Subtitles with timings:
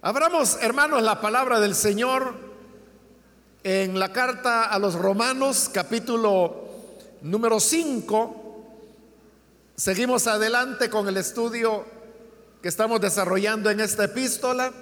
[0.00, 2.32] Abramos, hermanos, la palabra del Señor
[3.64, 6.68] en la carta a los Romanos, capítulo
[7.20, 8.64] número 5.
[9.74, 11.84] Seguimos adelante con el estudio
[12.62, 14.72] que estamos desarrollando en esta epístola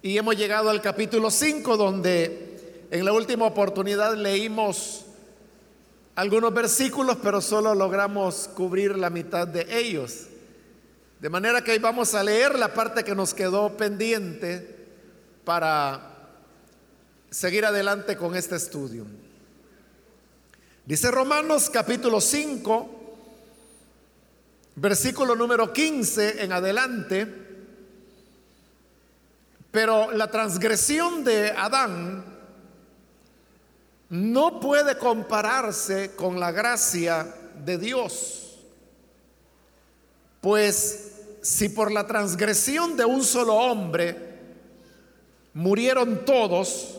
[0.00, 5.06] y hemos llegado al capítulo 5 donde en la última oportunidad leímos
[6.14, 10.28] algunos versículos, pero solo logramos cubrir la mitad de ellos.
[11.20, 14.86] De manera que hoy vamos a leer la parte que nos quedó pendiente
[15.44, 16.00] para
[17.28, 19.04] seguir adelante con este estudio.
[20.86, 23.16] Dice Romanos capítulo 5,
[24.76, 27.26] versículo número 15 en adelante,
[29.72, 32.24] pero la transgresión de Adán
[34.08, 38.44] no puede compararse con la gracia de Dios.
[40.40, 41.07] Pues
[41.42, 44.16] si por la transgresión de un solo hombre
[45.54, 46.98] murieron todos,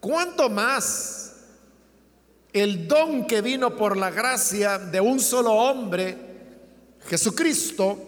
[0.00, 1.34] ¿cuánto más
[2.52, 6.16] el don que vino por la gracia de un solo hombre,
[7.06, 7.98] Jesucristo,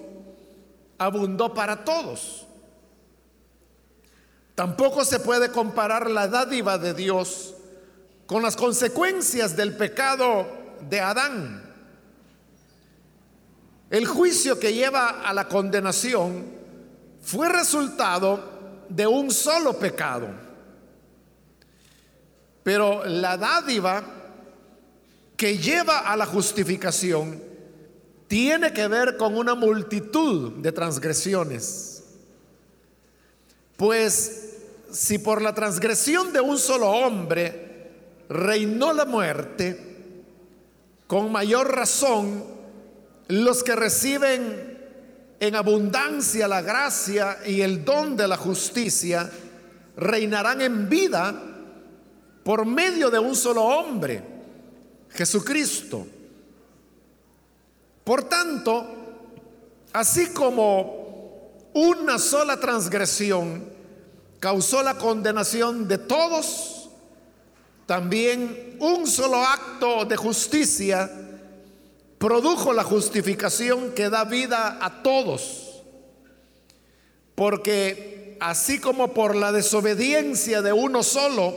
[0.99, 2.47] abundó para todos?
[4.55, 7.55] Tampoco se puede comparar la dádiva de Dios
[8.27, 10.47] con las consecuencias del pecado
[10.89, 11.64] de Adán.
[13.91, 16.45] El juicio que lleva a la condenación
[17.21, 20.29] fue resultado de un solo pecado.
[22.63, 24.03] Pero la dádiva
[25.37, 27.43] que lleva a la justificación
[28.27, 32.03] tiene que ver con una multitud de transgresiones.
[33.77, 34.55] Pues
[34.91, 37.91] si por la transgresión de un solo hombre
[38.29, 39.95] reinó la muerte,
[41.07, 42.54] con mayor razón
[43.43, 44.79] los que reciben
[45.41, 49.29] en abundancia la gracia y el don de la justicia
[49.97, 51.35] reinarán en vida
[52.45, 54.23] por medio de un solo hombre,
[55.11, 56.07] Jesucristo.
[58.05, 58.87] Por tanto,
[59.93, 63.65] así como una sola transgresión
[64.39, 66.89] causó la condenación de todos,
[67.87, 71.24] también un solo acto de justicia
[72.25, 75.83] produjo la justificación que da vida a todos.
[77.35, 81.55] Porque así como por la desobediencia de uno solo,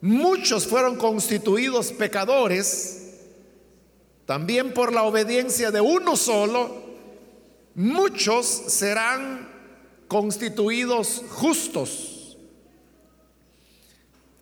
[0.00, 3.20] muchos fueron constituidos pecadores,
[4.26, 6.82] también por la obediencia de uno solo,
[7.76, 9.48] muchos serán
[10.08, 12.36] constituidos justos.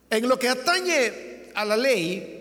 [0.08, 2.39] En lo que atañe a la ley,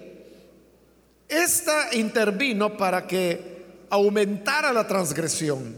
[1.29, 5.75] esta intervino para que aumentara la transgresión.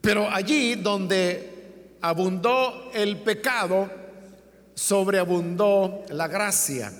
[0.00, 3.90] Pero allí donde abundó el pecado,
[4.74, 6.92] sobreabundó la gracia.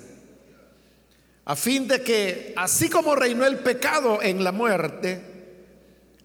[1.45, 5.21] A fin de que, así como reinó el pecado en la muerte,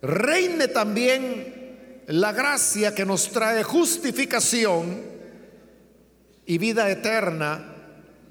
[0.03, 5.03] reine también la gracia que nos trae justificación
[6.45, 7.75] y vida eterna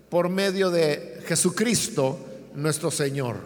[0.10, 3.38] por medio de Jesucristo nuestro Señor.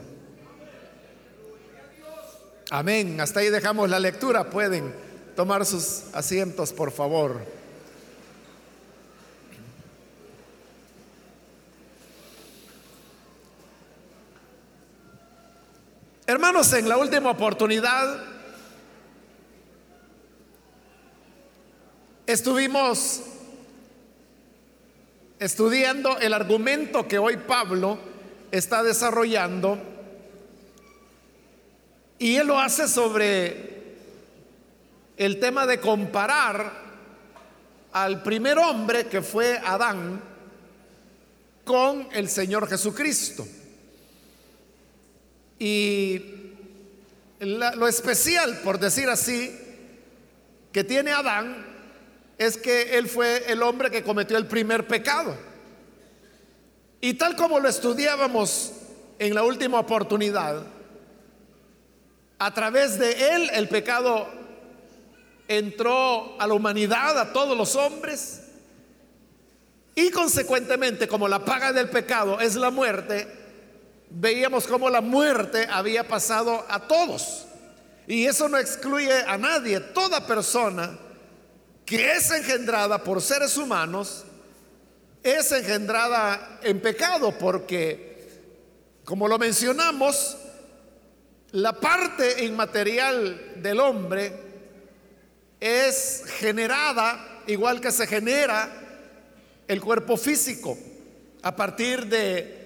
[2.72, 3.20] Amén.
[3.20, 4.50] Hasta ahí dejamos la lectura.
[4.50, 4.94] Pueden
[5.36, 7.42] tomar sus asientos, por favor.
[16.28, 18.24] Hermanos, en la última oportunidad
[22.28, 23.24] estuvimos
[25.40, 28.09] estudiando el argumento que hoy Pablo
[28.52, 29.78] está desarrollando
[32.20, 33.80] y él lo hace sobre
[35.16, 36.72] el tema de comparar
[37.94, 40.22] al primer hombre que fue Adán
[41.64, 43.48] con el Señor Jesucristo.
[45.58, 46.22] Y
[47.40, 49.58] lo especial, por decir así,
[50.74, 51.66] que tiene Adán
[52.38, 55.36] es que él fue el hombre que cometió el primer pecado.
[57.02, 58.74] Y tal como lo estudiábamos
[59.20, 60.64] en la última oportunidad,
[62.38, 64.28] a través de él el pecado
[65.48, 68.42] entró a la humanidad, a todos los hombres,
[69.96, 73.28] y consecuentemente como la paga del pecado es la muerte,
[74.10, 77.46] veíamos como la muerte había pasado a todos.
[78.08, 80.98] Y eso no excluye a nadie, toda persona
[81.86, 84.24] que es engendrada por seres humanos,
[85.24, 88.28] es engendrada en pecado porque,
[89.04, 90.38] como lo mencionamos,
[91.52, 94.32] la parte inmaterial del hombre
[95.60, 98.70] es generada igual que se genera
[99.68, 100.78] el cuerpo físico
[101.42, 102.60] a partir de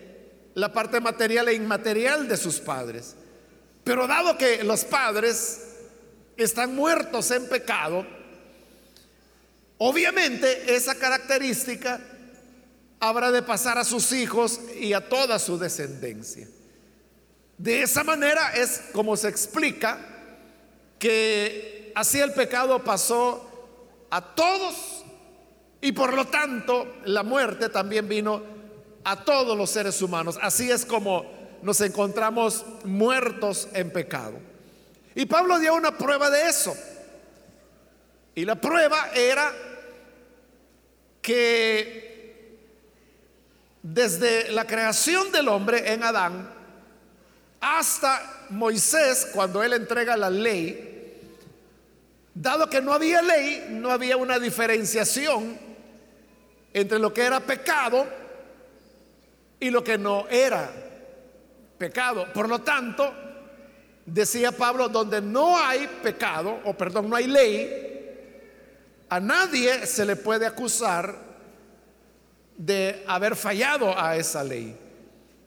[0.55, 3.15] la parte material e inmaterial de sus padres.
[3.83, 5.61] Pero dado que los padres
[6.37, 8.05] están muertos en pecado,
[9.77, 11.99] obviamente esa característica
[13.09, 16.47] habrá de pasar a sus hijos y a toda su descendencia.
[17.57, 19.99] De esa manera es como se explica
[20.99, 23.49] que así el pecado pasó
[24.09, 25.03] a todos
[25.81, 28.41] y por lo tanto la muerte también vino
[29.03, 30.39] a todos los seres humanos.
[30.41, 31.25] Así es como
[31.61, 34.39] nos encontramos muertos en pecado.
[35.13, 36.73] Y Pablo dio una prueba de eso.
[38.33, 39.53] Y la prueba era
[41.21, 42.02] que
[43.83, 46.49] desde la creación del hombre en Adán
[47.59, 51.21] hasta Moisés, cuando él entrega la ley,
[52.33, 55.57] dado que no había ley, no había una diferenciación
[56.73, 58.05] entre lo que era pecado
[59.59, 60.69] y lo que no era
[61.77, 62.25] pecado.
[62.33, 63.13] Por lo tanto,
[64.05, 67.93] decía Pablo, donde no hay pecado, o perdón, no hay ley,
[69.09, 71.32] a nadie se le puede acusar
[72.57, 74.77] de haber fallado a esa ley.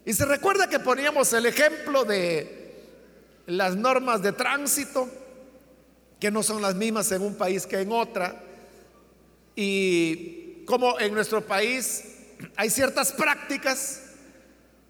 [0.05, 2.75] Y se recuerda que poníamos el ejemplo de
[3.47, 5.09] las normas de tránsito,
[6.21, 8.43] que no son las mismas en un país que en otra,
[9.55, 12.05] y como en nuestro país
[12.57, 14.03] hay ciertas prácticas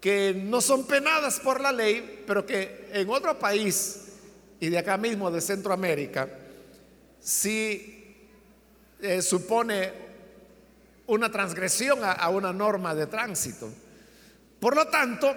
[0.01, 4.03] que no son penadas por la ley, pero que en otro país
[4.59, 6.29] y de acá mismo de Centroamérica
[7.19, 8.15] sí
[9.01, 10.06] eh, supone
[11.07, 13.69] una transgresión a una norma de tránsito.
[14.59, 15.33] Por lo tanto,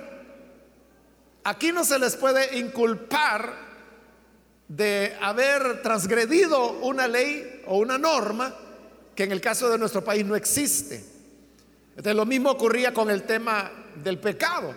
[1.44, 3.70] aquí no se les puede inculpar
[4.68, 8.54] de haber transgredido una ley o una norma
[9.14, 11.04] que en el caso de nuestro país no existe.
[11.90, 14.74] Entonces lo mismo ocurría con el tema del pecado.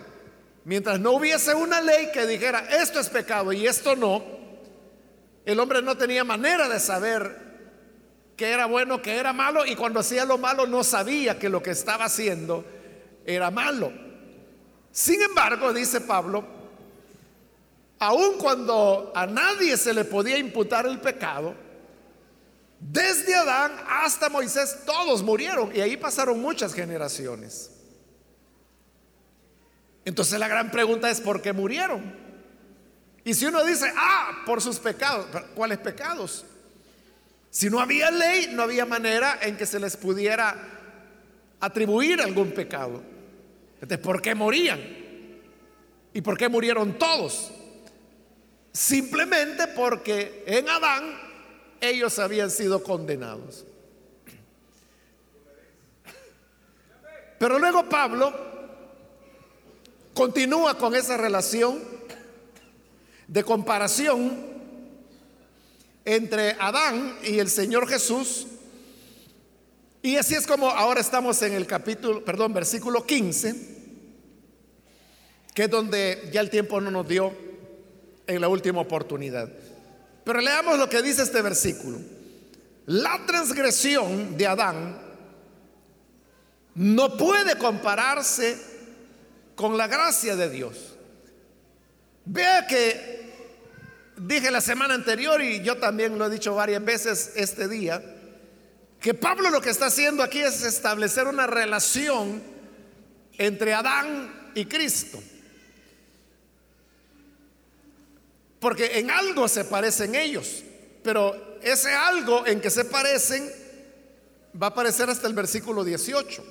[0.65, 4.23] Mientras no hubiese una ley que dijera esto es pecado y esto no,
[5.45, 7.42] el hombre no tenía manera de saber
[8.35, 11.61] que era bueno, que era malo y cuando hacía lo malo no sabía que lo
[11.61, 12.65] que estaba haciendo
[13.25, 13.91] era malo.
[14.91, 16.43] Sin embargo, dice Pablo,
[17.99, 21.55] aun cuando a nadie se le podía imputar el pecado,
[22.79, 27.71] desde Adán hasta Moisés todos murieron y ahí pasaron muchas generaciones.
[30.05, 32.13] Entonces la gran pregunta es, ¿por qué murieron?
[33.23, 36.45] Y si uno dice, ah, por sus pecados, ¿cuáles pecados?
[37.53, 40.55] Si no había ley, no había manera en que se les pudiera
[41.59, 43.03] atribuir algún pecado.
[43.75, 44.81] Entonces, ¿por qué morían?
[46.13, 47.51] ¿Y por qué murieron todos?
[48.71, 51.15] Simplemente porque en Adán
[51.79, 53.65] ellos habían sido condenados.
[57.37, 58.53] Pero luego Pablo
[60.13, 61.79] Continúa con esa relación
[63.27, 64.52] de comparación
[66.05, 68.47] entre Adán y el Señor Jesús.
[70.01, 73.55] Y así es como ahora estamos en el capítulo, perdón, versículo 15,
[75.53, 77.33] que es donde ya el tiempo no nos dio
[78.27, 79.49] en la última oportunidad.
[80.23, 81.99] Pero leamos lo que dice este versículo.
[82.85, 84.97] La transgresión de Adán
[86.75, 88.57] no puede compararse
[89.55, 90.95] con la gracia de Dios.
[92.25, 93.22] Vea que
[94.17, 98.01] dije la semana anterior y yo también lo he dicho varias veces este día,
[98.99, 102.41] que Pablo lo que está haciendo aquí es establecer una relación
[103.37, 105.21] entre Adán y Cristo.
[108.59, 110.63] Porque en algo se parecen ellos,
[111.03, 113.51] pero ese algo en que se parecen
[114.61, 116.43] va a aparecer hasta el versículo 18.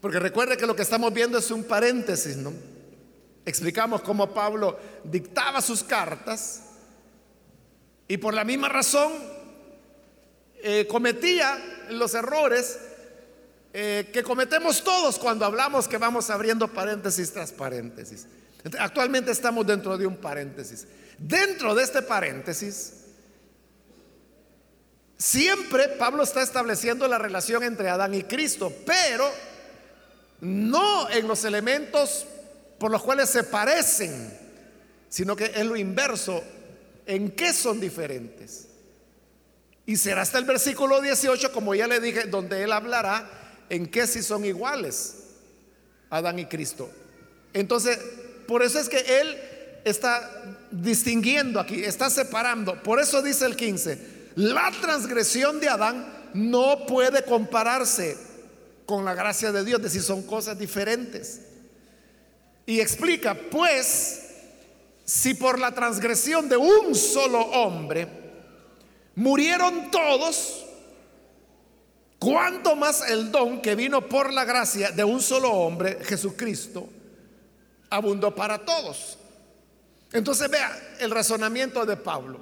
[0.00, 2.52] Porque recuerde que lo que estamos viendo es un paréntesis, ¿no?
[3.46, 6.62] Explicamos cómo Pablo dictaba sus cartas
[8.08, 9.12] y por la misma razón
[10.62, 11.58] eh, cometía
[11.90, 12.78] los errores
[13.74, 18.26] eh, que cometemos todos cuando hablamos que vamos abriendo paréntesis tras paréntesis.
[18.78, 20.86] Actualmente estamos dentro de un paréntesis.
[21.18, 22.94] Dentro de este paréntesis,
[25.18, 29.30] siempre Pablo está estableciendo la relación entre Adán y Cristo, pero
[30.40, 32.26] no en los elementos
[32.78, 34.38] por los cuales se parecen,
[35.08, 36.42] sino que es lo inverso,
[37.06, 38.68] en qué son diferentes.
[39.86, 43.30] Y será hasta el versículo 18, como ya le dije, donde él hablará
[43.68, 45.16] en qué si son iguales
[46.10, 46.90] Adán y Cristo.
[47.52, 47.98] Entonces,
[48.46, 49.36] por eso es que él
[49.84, 52.82] está distinguiendo aquí, está separando.
[52.82, 58.16] Por eso dice el 15, La transgresión de Adán no puede compararse
[58.86, 61.40] con la gracia de Dios, es decir, son cosas diferentes.
[62.66, 64.22] Y explica, pues,
[65.04, 68.08] si por la transgresión de un solo hombre
[69.14, 70.64] murieron todos,
[72.18, 76.88] ¿cuánto más el don que vino por la gracia de un solo hombre, Jesucristo,
[77.90, 79.18] abundó para todos?
[80.12, 82.40] Entonces vea el razonamiento de Pablo.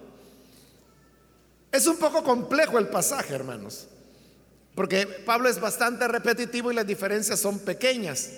[1.73, 3.89] Es un poco complejo el pasaje, hermanos,
[4.75, 8.29] porque Pablo es bastante repetitivo y las diferencias son pequeñas.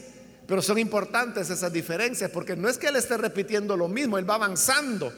[0.47, 4.29] Pero son importantes esas diferencias porque no es que él esté repitiendo lo mismo, él
[4.29, 5.13] va avanzando.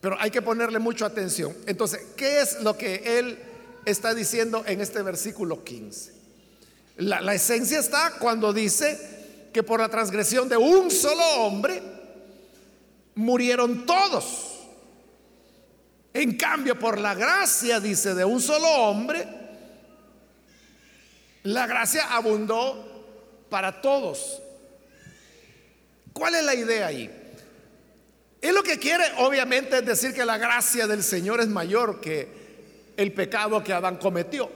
[0.00, 1.54] Pero hay que ponerle mucha atención.
[1.66, 3.38] Entonces, ¿qué es lo que él
[3.84, 6.12] está diciendo en este versículo 15?
[6.96, 11.80] La, la esencia está cuando dice que por la transgresión de un solo hombre
[13.14, 14.48] murieron todos.
[16.12, 19.26] En cambio, por la gracia, dice, de un solo hombre,
[21.44, 22.91] la gracia abundó
[23.52, 24.40] para todos.
[26.14, 27.10] ¿Cuál es la idea ahí?
[28.40, 32.28] Él lo que quiere obviamente es decir que la gracia del Señor es mayor que
[32.96, 34.50] el pecado que Adán cometió.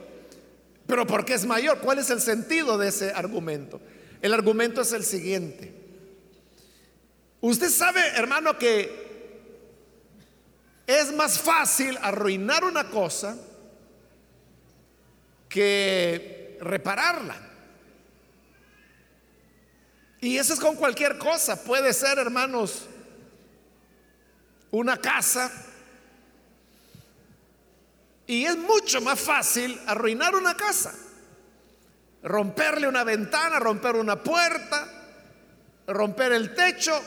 [0.87, 1.77] Pero ¿por qué es mayor?
[1.79, 3.79] ¿Cuál es el sentido de ese argumento?
[4.19, 5.71] El argumento es el siguiente.
[7.39, 9.05] Usted sabe, hermano, que
[10.87, 13.37] es más fácil arruinar una cosa
[15.47, 17.46] que repararla.
[20.21, 21.63] Y eso es con cualquier cosa.
[21.63, 22.87] Puede ser, hermanos,
[24.71, 25.51] una casa.
[28.25, 30.93] Y es mucho más fácil arruinar una casa.
[32.23, 34.87] Romperle una ventana, romper una puerta,
[35.87, 36.99] romper el techo,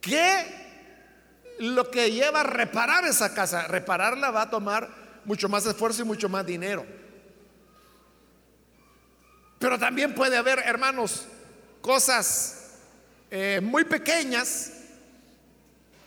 [0.00, 0.62] que
[1.58, 3.68] lo que lleva a reparar esa casa.
[3.68, 4.88] Repararla va a tomar
[5.24, 6.84] mucho más esfuerzo y mucho más dinero.
[9.58, 11.28] Pero también puede haber, hermanos,
[11.82, 12.78] cosas
[13.30, 14.72] eh, muy pequeñas,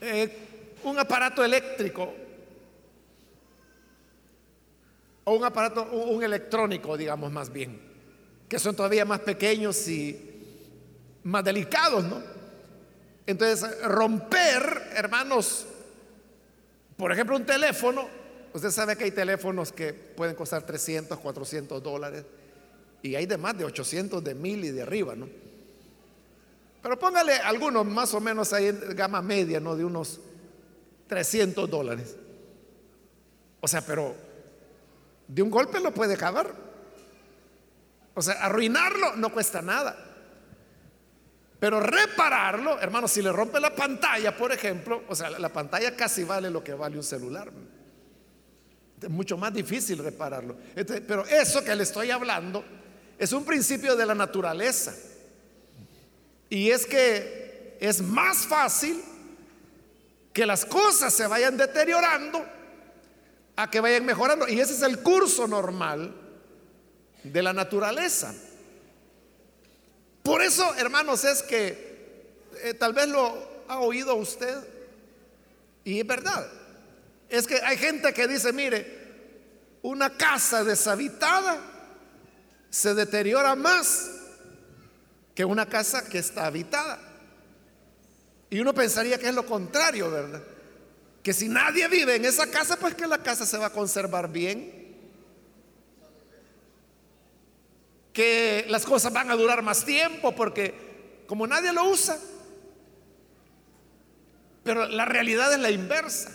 [0.02, 0.38] eh,
[0.84, 2.14] un aparato eléctrico
[5.26, 7.80] o un aparato, un electrónico, digamos más bien,
[8.48, 10.18] que son todavía más pequeños y
[11.24, 12.22] más delicados, ¿no?
[13.28, 15.66] Entonces, romper, hermanos,
[16.96, 18.08] por ejemplo, un teléfono,
[18.54, 22.24] usted sabe que hay teléfonos que pueden costar 300, 400 dólares
[23.02, 25.28] y hay de más de 800, de mil y de arriba, ¿no?
[26.86, 29.76] Pero póngale algunos más o menos ahí en gama media, ¿no?
[29.76, 30.20] De unos
[31.08, 32.16] 300 dólares.
[33.60, 34.16] O sea, pero
[35.28, 36.54] de un golpe lo puede acabar.
[38.14, 39.98] O sea, arruinarlo no cuesta nada.
[41.60, 46.24] Pero repararlo, hermano, si le rompe la pantalla, por ejemplo, o sea, la pantalla casi
[46.24, 47.52] vale lo que vale un celular.
[49.02, 50.56] Es mucho más difícil repararlo.
[51.08, 52.64] pero eso que le estoy hablando
[53.18, 54.94] es un principio de la naturaleza.
[56.50, 59.02] Y es que es más fácil
[60.34, 62.46] que las cosas se vayan deteriorando
[63.56, 64.48] a que vayan mejorando.
[64.48, 66.14] Y ese es el curso normal
[67.24, 68.34] de la naturaleza.
[70.24, 72.32] Por eso, hermanos, es que
[72.64, 74.56] eh, tal vez lo ha oído usted
[75.84, 76.48] y es verdad.
[77.30, 79.06] Es que hay gente que dice, mire,
[79.82, 81.60] una casa deshabitada
[82.70, 84.15] se deteriora más
[85.36, 86.98] que una casa que está habitada.
[88.50, 90.42] Y uno pensaría que es lo contrario, ¿verdad?
[91.22, 94.32] Que si nadie vive en esa casa, pues que la casa se va a conservar
[94.32, 94.96] bien.
[98.14, 100.74] Que las cosas van a durar más tiempo porque
[101.28, 102.18] como nadie lo usa.
[104.64, 106.32] Pero la realidad es la inversa.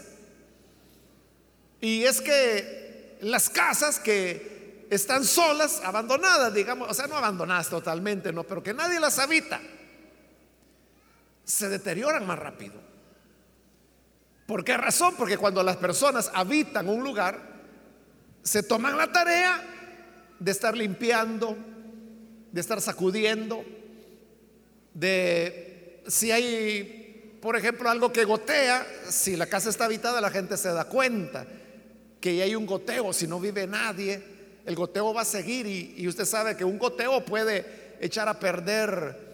[1.81, 4.60] Y es que las casas que
[4.91, 9.61] están solas, abandonadas, digamos, o sea, no abandonadas totalmente, no, pero que nadie las habita,
[11.45, 12.75] se deterioran más rápido.
[14.47, 15.15] ¿Por qué razón?
[15.17, 17.39] Porque cuando las personas habitan un lugar,
[18.43, 19.63] se toman la tarea
[20.41, 21.57] de estar limpiando,
[22.51, 23.65] de estar sacudiendo,
[24.93, 30.57] de si hay, por ejemplo, algo que gotea, si la casa está habitada, la gente
[30.57, 31.47] se da cuenta
[32.21, 36.25] que hay un goteo, si no vive nadie, el goteo va a seguir y, usted
[36.25, 39.29] sabe que un goteo puede echar a perder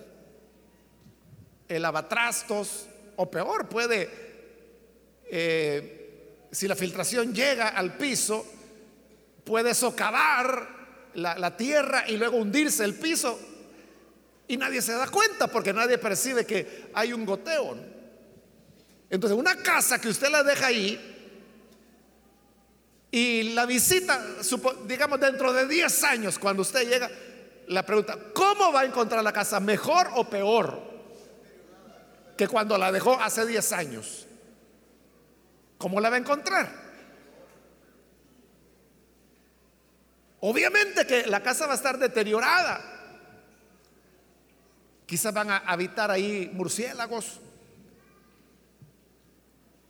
[1.68, 4.08] el lavatrastos o peor, puede,
[5.30, 8.46] eh, si la filtración llega al piso,
[9.44, 10.76] puede socavar
[11.14, 13.38] la, tierra y luego hundirse el piso
[14.48, 17.76] y nadie se da cuenta porque nadie percibe que hay un goteo.
[19.08, 21.15] Entonces, una casa que usted la deja ahí,
[23.54, 24.22] la visita,
[24.84, 27.10] digamos dentro de 10 años, cuando usted llega,
[27.68, 29.58] la pregunta, ¿cómo va a encontrar la casa?
[29.58, 30.82] ¿Mejor o peor
[32.36, 34.26] que cuando la dejó hace 10 años?
[35.78, 36.70] ¿Cómo la va a encontrar?
[40.40, 42.82] Obviamente que la casa va a estar deteriorada.
[45.06, 47.40] Quizás van a habitar ahí murciélagos.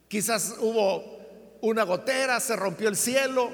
[0.09, 1.16] Quizás hubo
[1.61, 3.53] una gotera, se rompió el cielo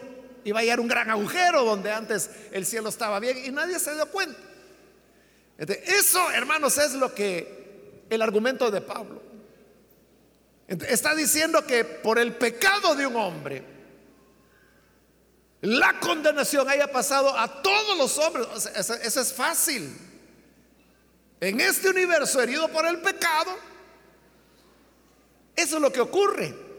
[0.50, 3.94] va a llegar un gran agujero donde antes el cielo estaba bien y nadie se
[3.94, 4.40] dio cuenta.
[5.58, 9.22] Eso, hermanos, es lo que el argumento de Pablo.
[10.66, 13.62] Está diciendo que por el pecado de un hombre,
[15.60, 18.66] la condenación haya pasado a todos los hombres.
[18.74, 19.96] eso es fácil.
[21.40, 23.56] En este universo herido por el pecado,
[25.54, 26.71] eso es lo que ocurre.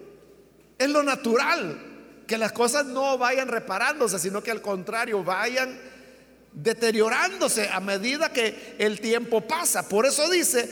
[0.78, 1.90] Es lo natural.
[2.28, 5.78] Que las cosas no vayan reparándose, sino que al contrario vayan
[6.54, 9.88] deteriorándose a medida que el tiempo pasa.
[9.90, 10.70] Por eso dice,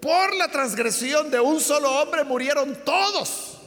[0.00, 3.58] por la transgresión de un solo hombre murieron todos.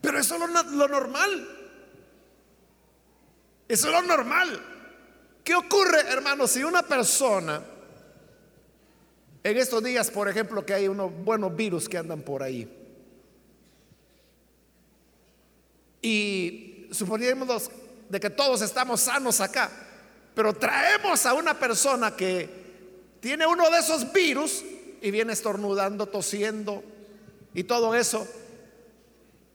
[0.00, 1.48] Pero eso es lo, lo normal.
[3.68, 4.62] Eso es lo normal.
[5.42, 7.62] ¿Qué ocurre, hermanos, si una persona,
[9.42, 12.68] en estos días, por ejemplo, que hay unos buenos virus que andan por ahí,
[16.04, 17.70] y suponemos
[18.10, 19.70] de que todos estamos sanos acá,
[20.34, 22.46] pero traemos a una persona que
[23.20, 24.62] tiene uno de esos virus
[25.00, 26.84] y viene estornudando, tosiendo
[27.54, 28.28] y todo eso,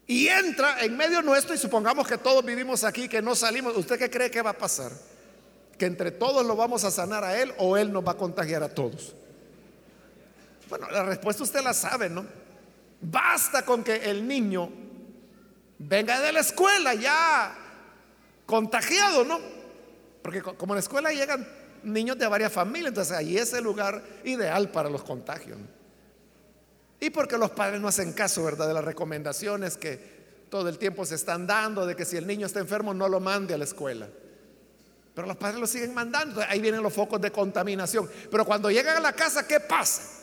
[0.08, 4.00] y entra en medio nuestro y supongamos que todos vivimos aquí, que no salimos, ¿usted
[4.00, 4.92] qué cree que va a pasar?
[5.78, 8.64] ¿Que entre todos lo vamos a sanar a él o él nos va a contagiar
[8.64, 9.14] a todos?
[10.68, 12.26] Bueno, la respuesta usted la sabe, ¿no?
[13.02, 14.89] Basta con que el niño
[15.80, 17.56] venga de la escuela ya
[18.46, 19.40] contagiado, ¿no?
[20.22, 21.48] Porque como en la escuela llegan
[21.84, 25.58] niños de varias familias, entonces ahí es el lugar ideal para los contagios.
[27.00, 28.68] Y porque los padres no hacen caso, ¿verdad?
[28.68, 32.46] De las recomendaciones que todo el tiempo se están dando, de que si el niño
[32.46, 34.10] está enfermo no lo mande a la escuela.
[35.16, 38.10] Pero los padres lo siguen mandando, ahí vienen los focos de contaminación.
[38.30, 40.19] Pero cuando llegan a la casa, ¿qué pasa?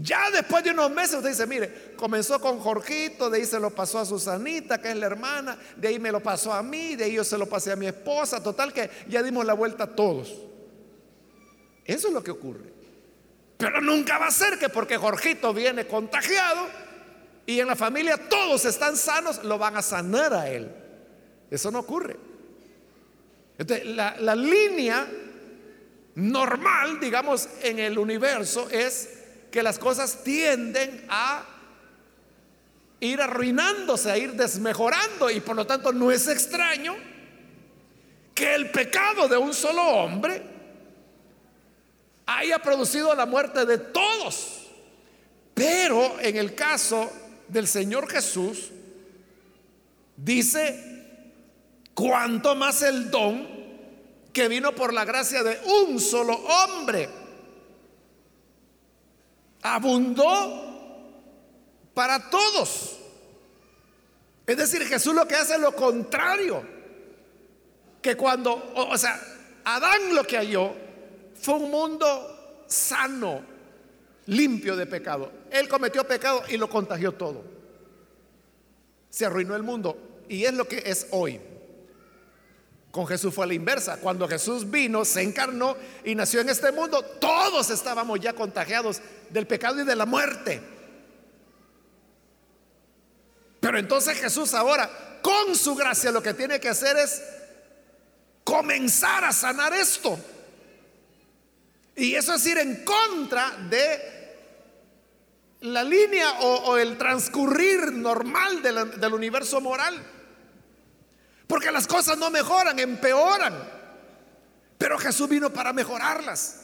[0.00, 3.70] Ya después de unos meses usted dice, mire, comenzó con Jorgito, de ahí se lo
[3.70, 7.04] pasó a Susanita, que es la hermana, de ahí me lo pasó a mí, de
[7.04, 9.94] ahí yo se lo pasé a mi esposa, total que ya dimos la vuelta a
[9.94, 10.34] todos.
[11.84, 12.74] Eso es lo que ocurre.
[13.56, 16.66] Pero nunca va a ser que porque Jorgito viene contagiado
[17.46, 20.70] y en la familia todos están sanos, lo van a sanar a él.
[21.50, 22.16] Eso no ocurre.
[23.56, 25.06] Entonces, la, la línea
[26.16, 31.44] normal, digamos, en el universo es que las cosas tienden a
[33.00, 36.96] ir arruinándose, a ir desmejorando y por lo tanto no es extraño
[38.34, 40.42] que el pecado de un solo hombre
[42.26, 44.66] haya producido la muerte de todos.
[45.54, 47.10] Pero en el caso
[47.48, 48.70] del Señor Jesús,
[50.16, 51.12] dice,
[51.94, 53.56] cuanto más el don
[54.32, 57.08] que vino por la gracia de un solo hombre
[59.74, 60.66] abundó
[61.94, 62.98] para todos.
[64.46, 66.62] Es decir, Jesús lo que hace es lo contrario.
[68.00, 69.20] Que cuando, o, sea,
[69.64, 70.72] Adán lo que halló
[71.34, 73.40] fue un mundo sano,
[74.26, 75.32] limpio de pecado.
[75.50, 77.42] Él cometió pecado y lo contagió todo.
[79.10, 79.98] Se arruinó el mundo.
[80.28, 81.40] Y es lo que es hoy.
[82.96, 83.98] Con Jesús fue la inversa.
[83.98, 89.46] Cuando Jesús vino, se encarnó y nació en este mundo, todos estábamos ya contagiados del
[89.46, 90.62] pecado y de la muerte.
[93.60, 97.22] Pero entonces Jesús ahora, con su gracia, lo que tiene que hacer es
[98.42, 100.18] comenzar a sanar esto.
[101.96, 104.00] Y eso es ir en contra de
[105.60, 110.15] la línea o, el transcurrir normal del universo moral.
[111.46, 113.54] Porque las cosas no mejoran, empeoran.
[114.78, 116.62] Pero Jesús vino para mejorarlas.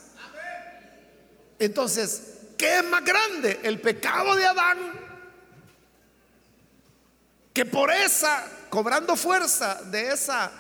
[1.59, 3.61] Entonces, ¿qué es más grande?
[3.63, 4.79] El pecado de Adán,
[7.53, 10.53] que por esa, cobrando fuerza de esa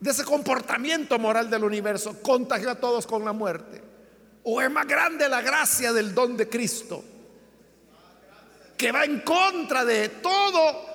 [0.00, 3.82] de ese comportamiento moral del universo, contagió a todos con la muerte.
[4.44, 7.04] O es más grande la gracia del don de Cristo,
[8.76, 10.87] que va en contra de todo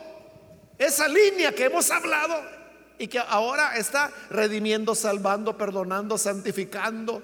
[0.78, 2.36] esa línea que hemos hablado
[2.98, 7.22] y que ahora está redimiendo, salvando, perdonando, santificando,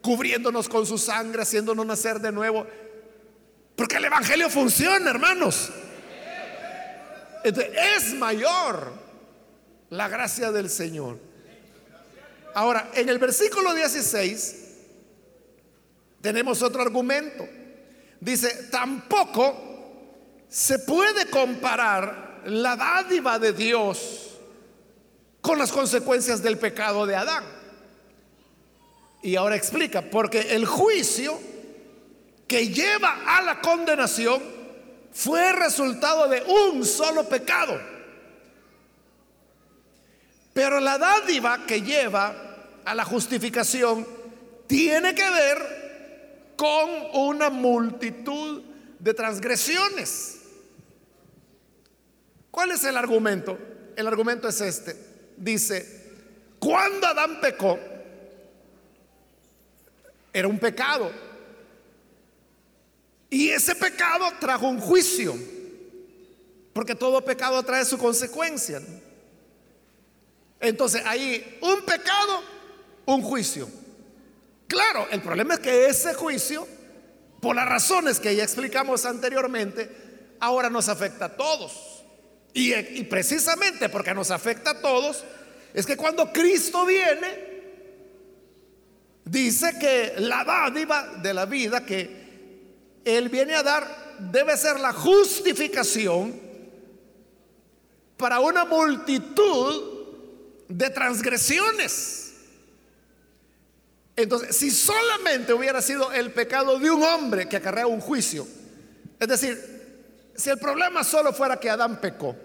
[0.00, 2.66] cubriéndonos con su sangre, haciéndonos nacer de nuevo.
[3.76, 5.70] Porque el Evangelio funciona, hermanos.
[7.42, 8.92] es mayor
[9.90, 11.18] la gracia del Señor.
[12.54, 14.64] Ahora, en el versículo 16
[16.20, 17.46] tenemos otro argumento.
[18.20, 19.74] Dice, tampoco
[20.48, 24.30] se puede comparar la dádiva de Dios
[25.40, 27.44] con las consecuencias del pecado de Adán.
[29.22, 31.38] Y ahora explica, porque el juicio
[32.46, 34.42] que lleva a la condenación
[35.12, 37.80] fue resultado de un solo pecado.
[40.52, 42.34] Pero la dádiva que lleva
[42.84, 44.06] a la justificación
[44.66, 48.62] tiene que ver con una multitud
[48.98, 50.43] de transgresiones.
[52.54, 53.58] ¿Cuál es el argumento?
[53.96, 54.94] El argumento es este.
[55.36, 56.04] Dice,
[56.60, 57.76] cuando Adán pecó,
[60.32, 61.10] era un pecado.
[63.28, 65.34] Y ese pecado trajo un juicio,
[66.72, 68.80] porque todo pecado trae su consecuencia.
[70.60, 72.40] Entonces, ahí un pecado,
[73.06, 73.68] un juicio.
[74.68, 76.68] Claro, el problema es que ese juicio,
[77.40, 81.93] por las razones que ya explicamos anteriormente, ahora nos afecta a todos.
[82.54, 85.24] Y, precisamente porque nos afecta a todos,
[85.74, 87.54] es que cuando Cristo viene,
[89.24, 92.10] Dice que la dádiva de la vida que
[93.04, 96.38] Él viene a dar debe ser la justificación
[98.18, 100.04] para una multitud
[100.68, 102.34] de transgresiones.
[104.14, 108.46] Entonces, si solamente hubiera sido el pecado de un hombre que acarrea un juicio,
[109.18, 109.73] es decir,
[110.34, 112.36] si el problema solo fuera que Adán pecó,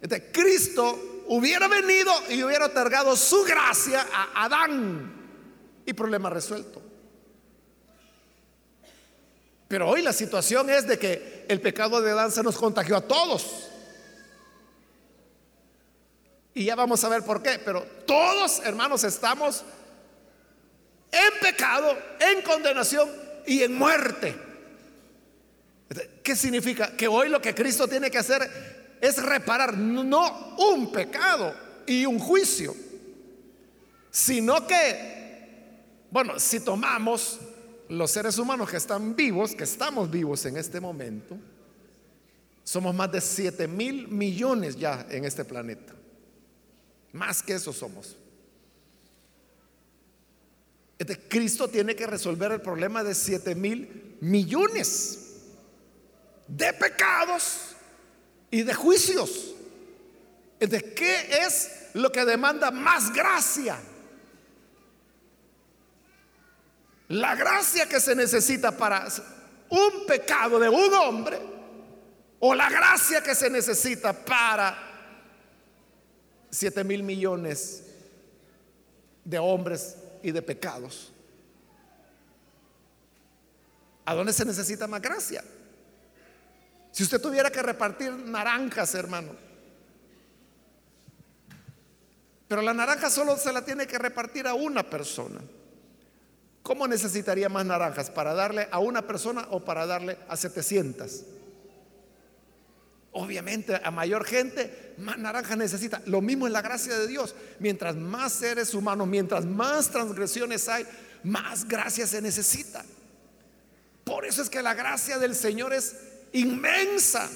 [0.00, 5.12] entonces Cristo hubiera venido y hubiera otorgado su gracia a Adán
[5.86, 6.82] y problema resuelto.
[9.68, 13.02] Pero hoy la situación es de que el pecado de Adán se nos contagió a
[13.02, 13.68] todos.
[16.54, 17.60] Y ya vamos a ver por qué.
[17.64, 19.62] Pero todos, hermanos, estamos
[21.12, 23.08] en pecado, en condenación
[23.46, 24.49] y en muerte.
[26.22, 26.96] ¿Qué significa?
[26.96, 31.54] Que hoy lo que Cristo tiene que hacer es reparar no un pecado
[31.86, 32.74] y un juicio,
[34.10, 35.20] sino que
[36.10, 37.38] bueno, si tomamos
[37.88, 41.38] los seres humanos que están vivos, que estamos vivos en este momento,
[42.64, 45.94] somos más de 7 mil millones ya en este planeta.
[47.12, 48.16] Más que eso somos.
[51.28, 55.29] Cristo tiene que resolver el problema de 7 mil millones
[56.50, 57.76] de pecados
[58.50, 59.54] y de juicios.
[60.58, 63.78] ¿De qué es lo que demanda más gracia?
[67.08, 69.06] La gracia que se necesita para
[69.70, 71.40] un pecado de un hombre
[72.40, 74.76] o la gracia que se necesita para
[76.50, 77.84] 7 mil millones
[79.24, 81.12] de hombres y de pecados.
[84.04, 85.44] ¿A dónde se necesita más gracia?
[86.92, 89.32] Si usted tuviera que repartir naranjas, hermano,
[92.50, 95.40] pero la naranja solo se la tiene que repartir a una persona.
[96.64, 98.10] ¿Cómo necesitaría más naranjas?
[98.10, 101.26] ¿Para darle a una persona o para darle a 700?
[103.12, 106.02] Obviamente a mayor gente, más naranjas necesita.
[106.06, 107.36] Lo mismo es la gracia de Dios.
[107.60, 110.84] Mientras más seres humanos, mientras más transgresiones hay,
[111.22, 112.84] más gracia se necesita.
[114.02, 115.96] Por eso es que la gracia del Señor es
[116.32, 117.30] inmensa.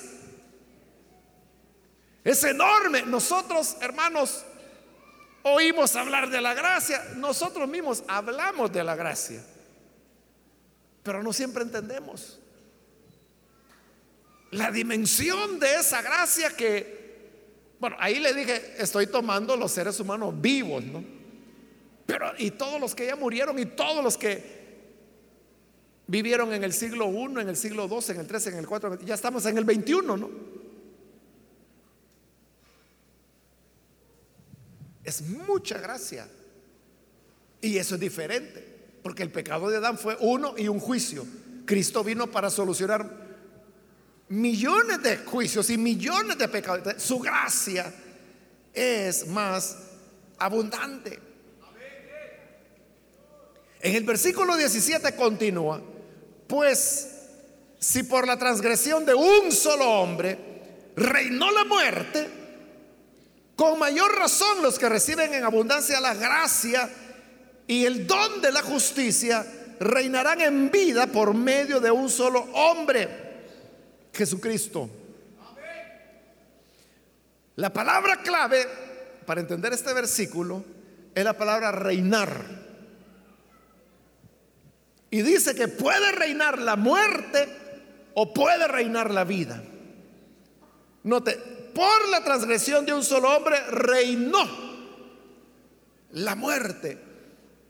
[2.23, 3.03] Es enorme.
[3.03, 4.45] Nosotros, hermanos,
[5.43, 9.45] oímos hablar de la gracia, nosotros mismos hablamos de la gracia,
[11.03, 12.41] pero no siempre entendemos
[14.55, 20.41] la dimensión de esa gracia que, bueno, ahí le dije, estoy tomando los seres humanos
[20.41, 21.05] vivos, ¿no?
[22.07, 24.64] Pero, y todos los que ya murieron y todos los que
[26.07, 29.01] vivieron en el siglo I, en el siglo II, en el 13, en el 4,
[29.01, 30.31] ya estamos en el 21, ¿no?
[35.05, 36.27] Es mucha gracia.
[37.61, 38.63] Y eso es diferente,
[39.03, 41.27] porque el pecado de Adán fue uno y un juicio.
[41.65, 43.25] Cristo vino para solucionar
[44.29, 47.03] millones de juicios y millones de pecados.
[47.03, 47.93] Su gracia
[48.73, 49.79] es más
[50.39, 51.19] abundante.
[53.81, 55.81] En el versículo 17 continúa,
[56.47, 57.11] pues
[57.79, 60.39] si por la transgresión de un solo hombre
[60.97, 62.29] reinó la muerte,
[63.57, 66.89] con mayor razón los que reciben en abundancia la gracia
[67.67, 69.45] y el don de la justicia
[69.81, 73.09] reinarán en vida por medio de un solo hombre,
[74.13, 74.89] Jesucristo.
[77.57, 78.67] La palabra clave
[79.27, 80.65] para entender este versículo
[81.15, 82.64] es la palabra reinar.
[85.15, 87.49] Y dice que puede reinar la muerte
[88.15, 89.63] o puede reinar la vida.
[91.05, 91.37] Note,
[91.73, 94.45] por la transgresión de un solo hombre reinó
[96.11, 96.99] la muerte.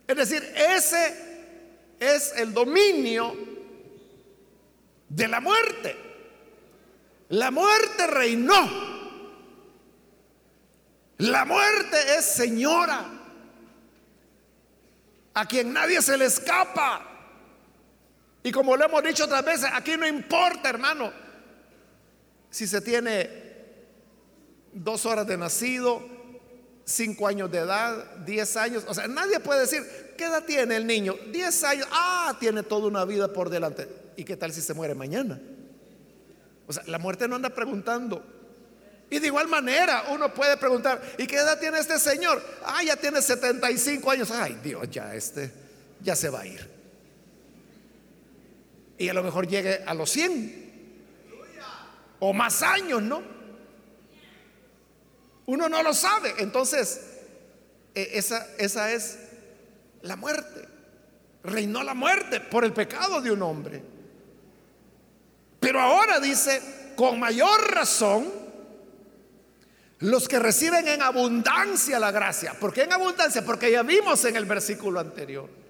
[0.07, 3.37] Es decir, ese es el dominio
[5.11, 5.96] de la muerte.
[7.28, 8.70] La muerte reinó.
[11.18, 13.04] La muerte es señora,
[15.35, 17.11] a quien nadie se le escapa.
[18.46, 21.11] Y como lo hemos dicho otras veces, aquí no importa, hermano,
[22.50, 23.30] si se tiene
[24.70, 26.02] dos horas de nacido,
[26.85, 28.85] cinco años de edad, diez años.
[28.87, 29.83] O sea, nadie puede decir,
[30.18, 31.16] ¿qué edad tiene el niño?
[31.33, 31.88] Diez años.
[31.90, 33.88] Ah, tiene toda una vida por delante.
[34.14, 35.40] ¿Y qué tal si se muere mañana?
[36.66, 38.22] O sea, la muerte no anda preguntando.
[39.09, 42.42] Y de igual manera uno puede preguntar, ¿y qué edad tiene este señor?
[42.62, 44.30] Ah, ya tiene 75 años.
[44.30, 45.50] Ay, Dios, ya este,
[46.02, 46.74] ya se va a ir
[48.98, 50.64] y a lo mejor llegue a los 100
[52.20, 53.22] o más años, ¿no?
[55.46, 56.35] Uno no lo sabe.
[56.38, 57.00] Entonces,
[57.94, 59.18] e, esa, esa es
[60.02, 60.68] la muerte.
[61.42, 63.83] Reinó la muerte por el pecado de un hombre.
[65.61, 68.30] Pero ahora dice, con mayor razón,
[69.98, 72.54] los que reciben en abundancia la gracia.
[72.54, 73.44] ¿Por qué en abundancia?
[73.44, 75.63] Porque ya vimos en el versículo anterior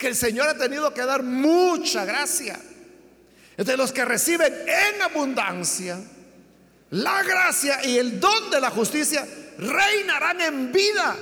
[0.00, 2.58] que el Señor ha tenido que dar mucha gracia.
[3.58, 6.00] De los que reciben en abundancia
[6.88, 11.16] la gracia y el don de la justicia reinarán en vida.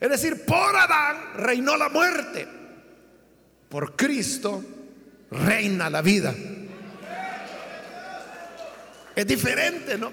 [0.00, 2.48] Es decir, por Adán reinó la muerte.
[3.68, 4.64] Por Cristo
[5.30, 6.34] reina la vida.
[9.14, 10.12] Es diferente, ¿no?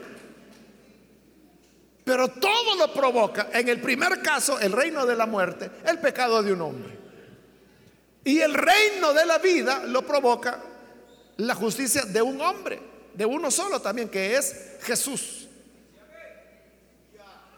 [2.05, 6.43] Pero todo lo provoca, en el primer caso, el reino de la muerte, el pecado
[6.43, 6.95] de un hombre.
[8.23, 10.61] Y el reino de la vida lo provoca
[11.37, 12.79] la justicia de un hombre,
[13.15, 15.47] de uno solo también, que es Jesús.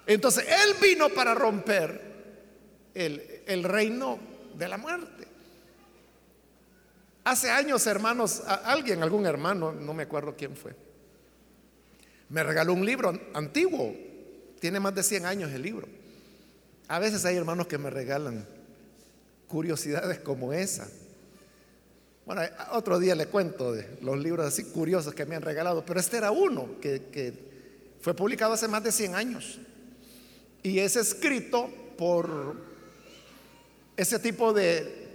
[0.06, 2.02] Entonces, Él vino para romper
[2.94, 4.18] el, el reino
[4.56, 5.28] de la muerte.
[7.26, 10.74] Hace años, hermanos, alguien, algún hermano, no me acuerdo quién fue,
[12.30, 14.07] me regaló un libro antiguo
[14.60, 15.88] tiene más de 100 años el libro.
[16.88, 18.46] A veces hay hermanos que me regalan
[19.48, 20.88] curiosidades como esa.
[22.26, 22.42] Bueno,
[22.72, 26.18] otro día le cuento de los libros así curiosos que me han regalado, pero este
[26.18, 27.48] era uno que,
[28.02, 29.60] fue publicado hace más de 100 años.
[30.64, 32.56] Y es escrito por
[33.96, 35.08] ese tipo de...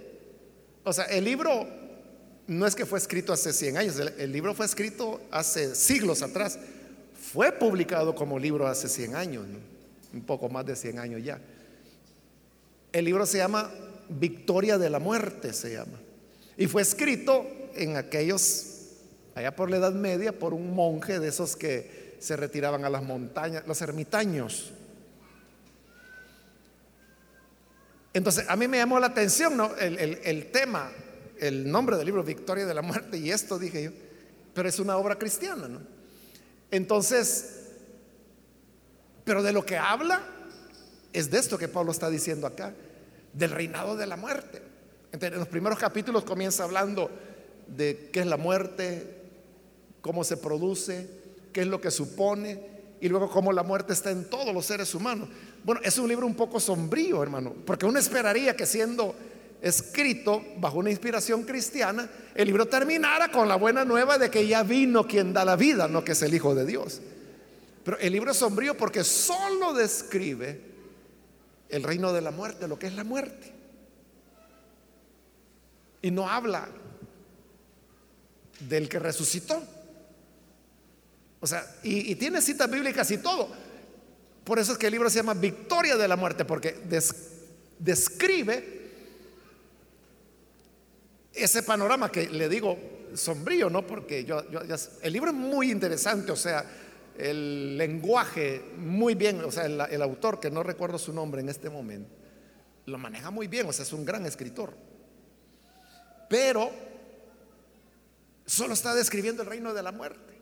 [0.83, 1.67] O sea, el libro
[2.47, 6.59] no es que fue escrito hace 100 años, el libro fue escrito hace siglos atrás
[7.33, 9.45] fue publicado como libro hace 100 años,
[10.13, 11.41] un poco más de 100 años ya.
[12.91, 13.71] El libro se llama
[14.07, 15.99] Victoria de la Muerte, se llama.
[16.57, 17.43] Y fue escrito
[17.73, 18.91] en aquellos,
[19.33, 23.01] allá por la Edad Media, por un monje de esos que se retiraban a las
[23.01, 24.71] montañas, los ermitaños.
[28.13, 30.91] Entonces, a mí me llamó la atención el, el tema,
[31.39, 33.91] el nombre del libro, Victoria de la Muerte, y esto dije yo,
[34.53, 35.92] pero es una obra cristiana, ¿no?
[36.73, 37.67] Entonces,
[39.23, 40.23] pero de lo que habla
[41.13, 42.73] es de esto que Pablo está diciendo acá,
[43.31, 44.59] del reinado de la muerte.
[45.11, 47.11] en los primeros capítulos comienza hablando
[47.67, 49.21] de qué es la muerte,
[50.01, 51.07] cómo se produce,
[51.53, 52.59] qué es lo que supone,
[52.99, 55.29] y luego cómo la muerte está en todos los seres humanos.
[55.63, 59.13] Bueno, es un libro un poco sombrío, hermano, porque uno esperaría que siendo
[59.63, 64.61] escrito bajo una inspiración cristiana, el libro terminara con la buena nueva de que ya
[64.61, 67.01] vino quien da la vida, no que es el Hijo de Dios.
[67.85, 70.59] Pero el libro es sombrío porque solo describe
[71.69, 73.53] el reino de la muerte, lo que es la muerte.
[76.01, 76.67] Y no habla
[78.59, 79.63] del que resucitó.
[81.39, 83.49] O sea, y, tiene citas bíblicas y todo.
[84.43, 86.77] Por eso es que el libro se llama Victoria de la muerte, porque
[87.79, 88.72] describe
[91.33, 92.77] ese panorama que le digo
[93.15, 93.85] sombrío, ¿no?
[93.85, 94.43] Porque yo,
[95.01, 96.65] el libro es muy interesante, o sea,
[97.17, 101.69] el lenguaje muy bien, o sea, el, autor, que no recuerdo su nombre en este
[101.69, 102.09] momento,
[102.85, 104.73] lo maneja muy bien, o sea, es un gran escritor.
[106.29, 106.71] Pero
[108.45, 110.33] solo está describiendo el reino de la muerte.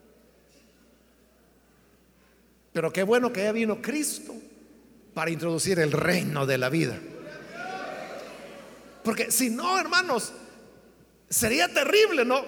[2.73, 4.33] Pero qué bueno que ya vino Cristo
[5.13, 6.97] para introducir el reino de la vida.
[9.03, 10.31] Porque si no, hermanos,
[11.31, 12.43] Sería terrible, ¿no?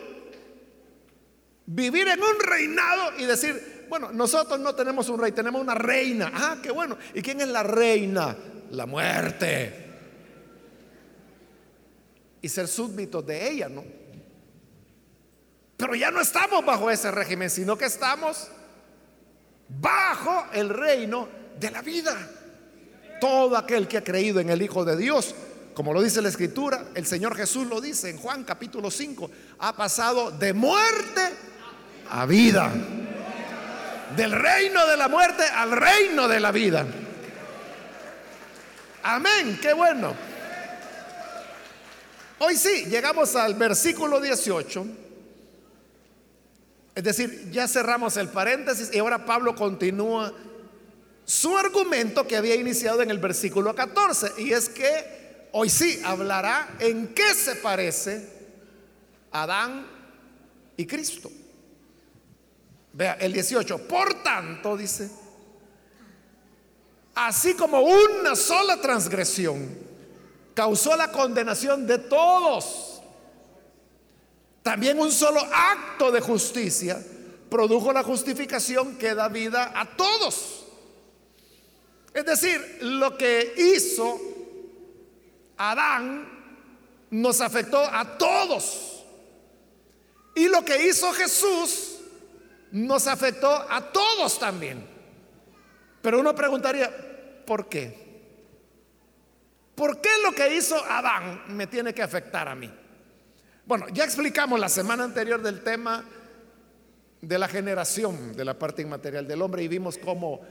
[1.66, 6.30] Vivir en un reinado y decir, bueno, nosotros no tenemos un rey, tenemos una reina.
[6.34, 6.98] Ah, qué bueno.
[7.14, 8.36] ¿Y quién es la reina?
[8.72, 9.86] La muerte.
[12.42, 13.86] Y ser súbditos de ella, ¿no?
[15.78, 18.50] Pero ya no estamos bajo ese régimen, sino que estamos
[19.70, 22.18] bajo el reino de la vida.
[23.22, 25.34] Todo aquel que ha creído en el Hijo de Dios,
[25.74, 29.76] como lo dice la Escritura, el Señor Jesús lo dice en Juan capítulo 5, ha
[29.76, 31.22] pasado de muerte
[32.10, 32.72] a vida.
[34.16, 36.86] Del reino de la muerte al reino de la vida.
[39.02, 40.14] Amén, qué bueno.
[42.40, 45.04] Hoy sí, llegamos al versículo 18
[46.96, 50.32] es decir, ya cerramos el paréntesis y ahora Pablo continúa
[51.26, 54.34] su argumento que había iniciado en el versículo 14.
[54.38, 55.23] Y es que
[55.54, 58.30] hoy sí hablará en qué se parece
[59.32, 59.88] Adán
[60.78, 61.32] y Cristo.
[62.92, 63.88] Vea, el 18.
[63.88, 65.10] Por tanto, dice,
[67.16, 69.76] así como una sola transgresión
[70.54, 72.94] causó la condenación de todos
[74.64, 77.04] también un solo acto de justicia
[77.50, 80.64] produjo la justificación que da vida a todos.
[82.14, 84.20] Es decir, lo que hizo
[85.58, 86.28] Adán
[87.12, 89.06] nos afectó a todos.
[90.36, 92.00] Y lo que hizo Jesús
[92.72, 94.86] nos afectó a todos también.
[96.02, 96.92] Pero uno preguntaría,
[97.46, 98.04] ¿por qué?
[99.76, 102.72] ¿Por qué lo que hizo Adán me tiene que afectar a mí?
[103.66, 106.04] Bueno, ya explicamos la semana anterior del tema
[107.22, 110.42] de la generación de la parte inmaterial del hombre y vimos cómo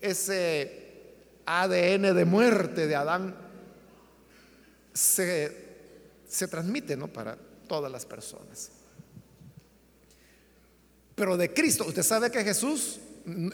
[0.00, 1.12] ese
[1.44, 3.36] ADN de muerte de Adán
[4.92, 5.54] se,
[6.28, 7.08] se transmite ¿no?
[7.08, 7.36] para
[7.68, 8.70] todas las personas.
[11.14, 12.98] Pero de Cristo, usted sabe que Jesús,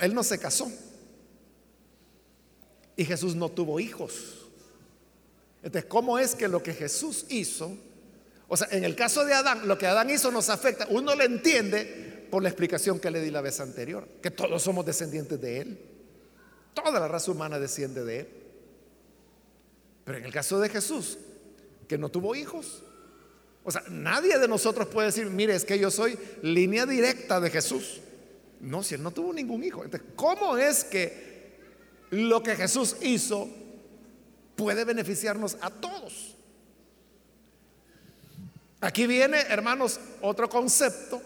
[0.01, 0.71] Él no se casó.
[2.97, 4.47] Y Jesús no tuvo hijos.
[5.63, 7.77] Entonces, ¿cómo es que lo que Jesús hizo
[8.49, 10.87] o sea, en el caso de Adán, lo que Adán hizo nos afecta.
[10.91, 14.87] Uno lo entiende por la explicación que le di la vez anterior, que todos somos
[14.87, 15.79] descendientes de él.
[16.73, 18.29] Toda la raza humana desciende de él.
[20.05, 21.19] Pero en el caso de Jesús,
[21.89, 22.83] que no tuvo hijos,
[23.65, 27.51] o sea, nadie de nosotros puede decir, mire, es que yo soy línea directa de
[27.51, 28.01] Jesús.
[28.61, 29.85] No, si él no tuvo ningún hijo.
[29.85, 31.59] Entonces, ¿cómo es que
[32.11, 33.49] lo que Jesús hizo
[34.57, 36.35] puede beneficiarnos a todos?
[38.81, 41.21] Aquí viene, hermanos, otro concepto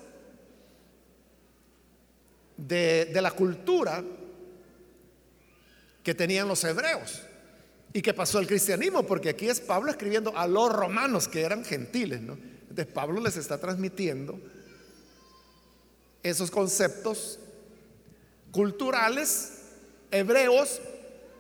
[2.57, 4.03] de, la cultura
[6.03, 7.23] que tenían los hebreos
[7.93, 11.65] y que pasó al cristianismo, porque aquí es Pablo escribiendo a los romanos que eran
[11.65, 12.39] gentiles, ¿no?
[12.63, 14.41] Entonces Pablo les está transmitiendo
[16.23, 17.39] esos conceptos
[18.51, 19.59] culturales
[20.11, 20.81] hebreos,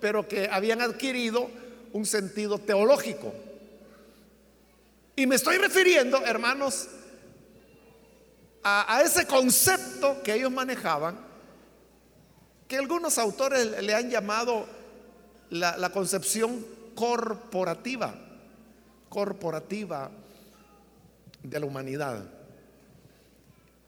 [0.00, 1.48] pero que habían adquirido
[1.92, 3.32] un sentido teológico.
[5.16, 6.88] Y me estoy refiriendo, hermanos,
[8.64, 11.18] a, ese concepto que ellos manejaban,
[12.68, 14.66] que algunos autores le han llamado
[15.52, 18.14] la, concepción corporativa,
[19.08, 20.10] corporativa
[21.42, 22.24] de la humanidad.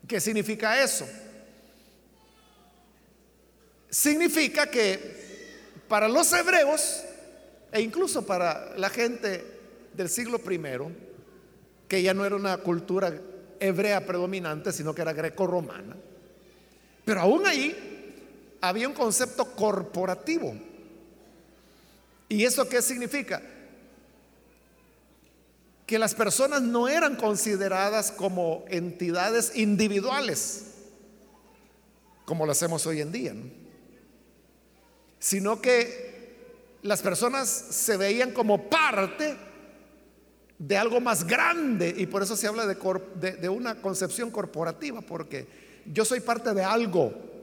[0.07, 1.07] ¿Qué significa eso?
[3.89, 7.03] Significa que para los hebreos
[7.73, 9.45] e incluso para la gente
[9.95, 10.91] del siglo primero,
[11.89, 13.13] que ya no era una cultura
[13.59, 15.97] hebrea predominante, sino que era greco-romana.
[17.05, 20.55] Pero aún ahí había un concepto corporativo.
[22.29, 23.43] ¿Y eso qué significa?
[25.87, 30.67] Que las personas no eran consideradas como entidades individuales,
[32.25, 33.35] como lo hacemos hoy en día,
[35.19, 36.15] sino que
[36.83, 39.37] las personas se veían como parte
[40.59, 45.47] de algo más grande y por eso se habla de, una concepción corporativa, porque
[45.87, 47.34] yo soy parte de algo.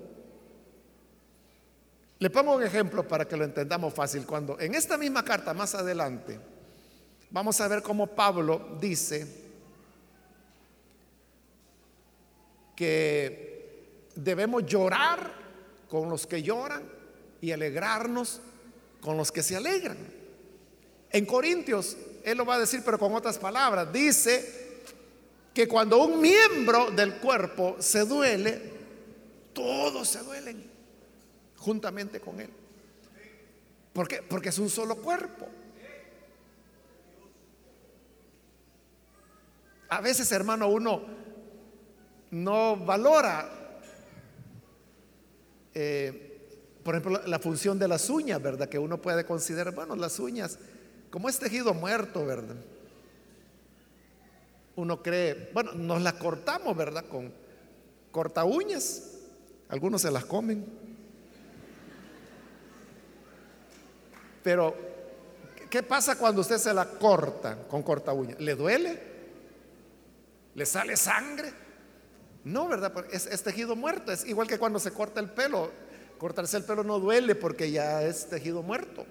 [2.22, 4.28] Le pongo un ejemplo para que lo entendamos fácil.
[4.28, 6.40] Cuando en esta misma carta más adelante
[7.32, 9.26] vamos a ver cómo Pablo dice
[12.76, 15.34] que debemos llorar
[15.90, 16.84] con los que lloran
[17.42, 18.40] y alegrarnos
[19.02, 19.98] con los que se alegran.
[21.10, 23.92] En Corintios él lo va a decir, pero con otras palabras.
[23.92, 24.84] Dice
[25.56, 28.62] que cuando un miembro del cuerpo se duele,
[29.54, 30.71] todos se duelen
[31.62, 32.50] juntamente con él.
[33.94, 34.22] ¿Por qué?
[34.22, 35.48] Porque es un solo cuerpo.
[39.90, 41.02] A veces, hermano, uno
[42.32, 43.62] no valora
[45.74, 46.32] eh,
[46.84, 48.68] por ejemplo, la función de las uñas, ¿verdad?
[48.68, 50.58] Que uno puede considerar, bueno, las uñas,
[51.10, 52.56] como es tejido muerto, ¿verdad?
[54.76, 57.06] Uno cree, bueno, nos las cortamos, ¿verdad?
[57.06, 57.32] Con
[58.12, 59.20] corta uñas.
[59.70, 60.66] Algunos se las comen.
[64.44, 64.76] Pero,
[65.70, 68.36] ¿qué pasa cuando usted se la corta con corta uña?
[68.40, 69.00] ¿Le duele?
[70.56, 71.54] ¿Le sale sangre?
[72.44, 72.94] No, ¿verdad?
[73.12, 74.12] Es, es, tejido muerto.
[74.12, 75.72] Es igual que cuando se corta el pelo.
[76.18, 79.06] Cortarse el pelo no duele porque ya es tejido muerto.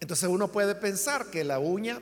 [0.00, 2.00] Entonces uno puede pensar que la uña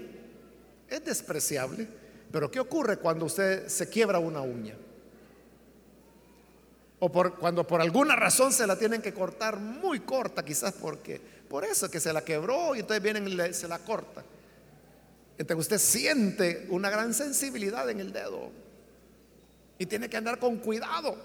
[0.89, 1.87] es despreciable,
[2.33, 4.75] pero ¿qué ocurre cuando usted se quiebra una uña?
[7.01, 11.65] O cuando por alguna razón se la tienen que cortar muy corta, quizás porque por
[11.65, 14.25] eso que se la quebró y entonces vienen y se la cortan.
[15.39, 18.51] Entonces usted siente una gran sensibilidad en el dedo
[19.79, 21.17] y tiene que andar con cuidado.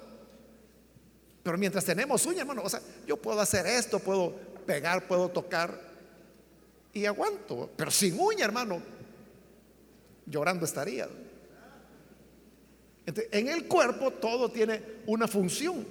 [1.44, 4.34] Pero mientras tenemos uñas, hermano, o sea, yo puedo hacer esto, puedo
[4.66, 5.78] pegar, puedo tocar
[6.94, 7.70] y aguanto.
[7.76, 8.82] Pero sin uña, hermano,
[10.26, 11.08] llorando estaría.
[13.06, 15.86] En el cuerpo todo tiene una función.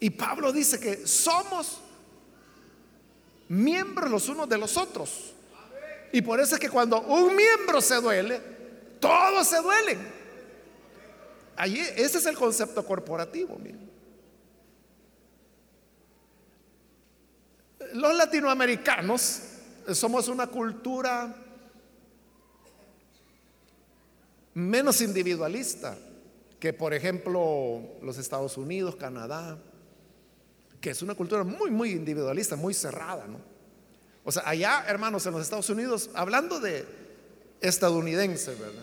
[0.00, 1.80] Y Pablo dice que somos
[3.48, 5.32] miembros los unos de los otros.
[6.12, 8.40] Y por eso es que cuando un miembro se duele,
[9.00, 9.98] todos se duelen.
[11.56, 13.58] Allí, ese es el concepto corporativo.
[17.94, 19.40] Los latinoamericanos
[19.92, 21.34] somos una cultura
[24.54, 25.96] menos individualista
[26.66, 29.56] que, por ejemplo, los Estados Unidos, Canadá,
[30.80, 33.38] que es una cultura muy, muy individualista, muy cerrada, ¿no?
[34.24, 36.84] O sea, allá, hermanos, en los Estados Unidos, hablando de
[37.60, 38.82] estadounidenses, ¿verdad?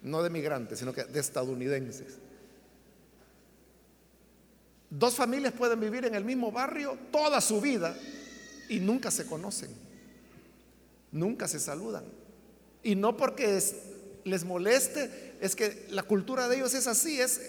[0.00, 2.16] No de migrantes, sino que de estadounidenses.
[4.88, 7.94] Dos familias pueden vivir en el mismo barrio toda su vida
[8.70, 9.72] y nunca se conocen,
[11.12, 12.04] nunca se saludan.
[12.82, 13.58] Y no porque
[14.24, 17.40] les moleste, es que la cultura de ellos es así, es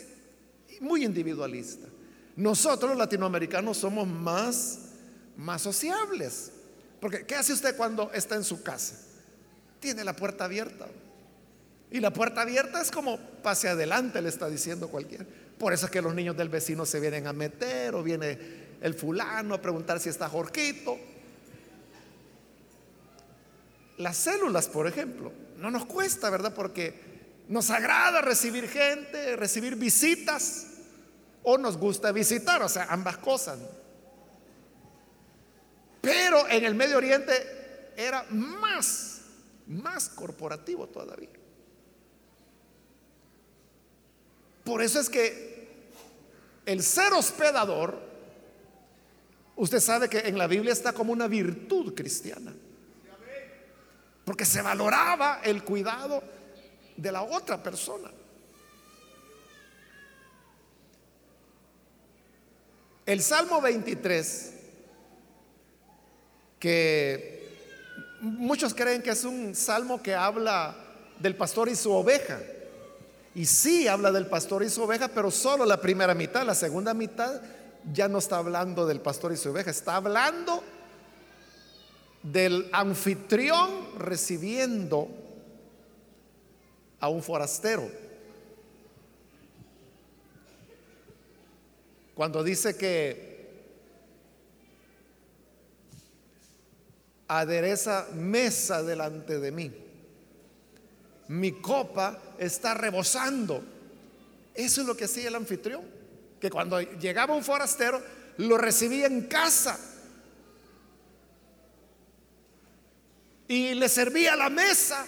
[0.81, 1.87] muy individualista.
[2.35, 4.79] Nosotros los latinoamericanos somos más,
[5.35, 6.51] más sociables.
[6.99, 8.95] Porque ¿qué hace usted cuando está en su casa?
[9.79, 10.87] Tiene la puerta abierta.
[11.91, 15.25] Y la puerta abierta es como pase adelante, le está diciendo cualquiera.
[15.57, 18.37] Por eso es que los niños del vecino se vienen a meter o viene
[18.81, 20.97] el fulano a preguntar si está Jorquito.
[23.97, 26.53] Las células, por ejemplo, no nos cuesta, ¿verdad?
[26.53, 27.09] Porque
[27.47, 30.67] nos agrada recibir gente, recibir visitas
[31.43, 33.59] o nos gusta visitar, o sea, ambas cosas.
[36.01, 39.21] Pero en el Medio Oriente era más,
[39.67, 41.29] más corporativo todavía.
[44.63, 45.67] Por eso es que
[46.65, 47.99] el ser hospedador,
[49.55, 52.53] usted sabe que en la Biblia está como una virtud cristiana.
[54.29, 56.21] Porque se valoraba el cuidado
[56.95, 58.11] de la otra persona.
[63.07, 64.53] El Salmo 23
[66.59, 67.57] que
[68.21, 70.75] muchos creen que es un salmo que habla
[71.17, 72.37] del pastor y su oveja.
[73.33, 76.93] Y sí habla del pastor y su oveja, pero solo la primera mitad, la segunda
[76.93, 77.41] mitad
[77.91, 80.63] ya no está hablando del pastor y su oveja, está hablando
[82.31, 85.07] del anfitrión recibiendo
[86.99, 87.89] a un forastero.
[92.13, 93.29] Cuando dice que
[97.27, 99.71] adereza mesa delante de mí.
[101.29, 103.63] Mi copa está rebosando.
[104.55, 105.83] Eso es lo que hacía el anfitrión,
[106.41, 108.01] que cuando llegaba un forastero,
[108.37, 109.79] lo recibía en casa
[113.49, 115.07] y le servía la mesa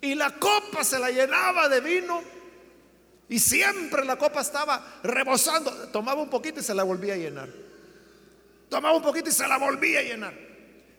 [0.00, 2.20] y la copa se la llenaba de vino
[3.28, 5.70] y siempre la copa estaba rebosando.
[5.90, 7.48] Tomaba un poquito y se la volvía a llenar.
[8.68, 10.34] Tomaba un poquito y se la volvía a llenar.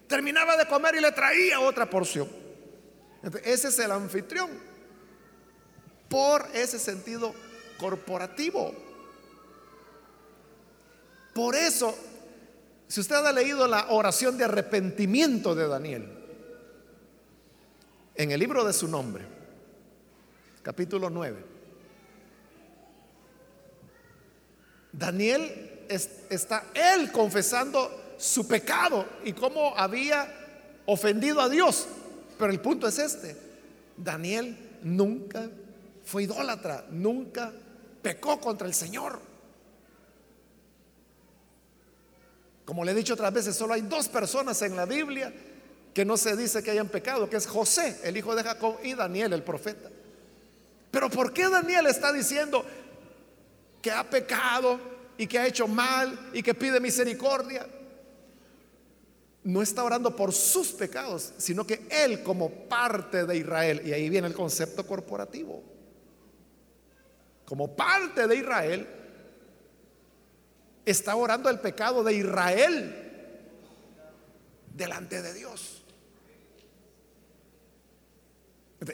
[0.07, 2.29] Terminaba de comer y le traía otra porción.
[3.43, 4.49] ese es el anfitrión.
[6.07, 7.35] Por ese sentido
[7.77, 8.73] corporativo.
[11.33, 11.93] Por eso,
[12.87, 16.11] si usted ha leído la oración de arrepentimiento de Daniel,
[18.15, 19.25] en el libro de su nombre,
[20.61, 21.55] capítulo 9,
[24.91, 25.85] Daniel
[26.29, 30.33] está él confesando su pecado y cómo había
[30.85, 31.87] ofendido a Dios.
[32.37, 33.35] Pero el punto es este,
[33.97, 35.49] Daniel nunca
[36.03, 37.51] fue idólatra, nunca
[38.01, 39.19] pecó contra el Señor.
[42.65, 45.31] Como le he dicho otras veces, solo hay dos personas en la Biblia
[45.93, 48.95] que no se dice que hayan pecado, que es José, el hijo de Jacob, y
[48.95, 49.89] Daniel, el profeta.
[50.91, 52.65] Pero ¿por qué Daniel está diciendo
[53.81, 54.79] que ha pecado
[55.17, 57.67] y que ha hecho mal y que pide misericordia?
[59.43, 64.09] No está orando por sus pecados, sino que él como parte de Israel, y ahí
[64.09, 65.63] viene el concepto corporativo,
[67.45, 68.87] como parte de Israel,
[70.85, 72.95] está orando el pecado de Israel
[74.73, 75.83] delante de Dios.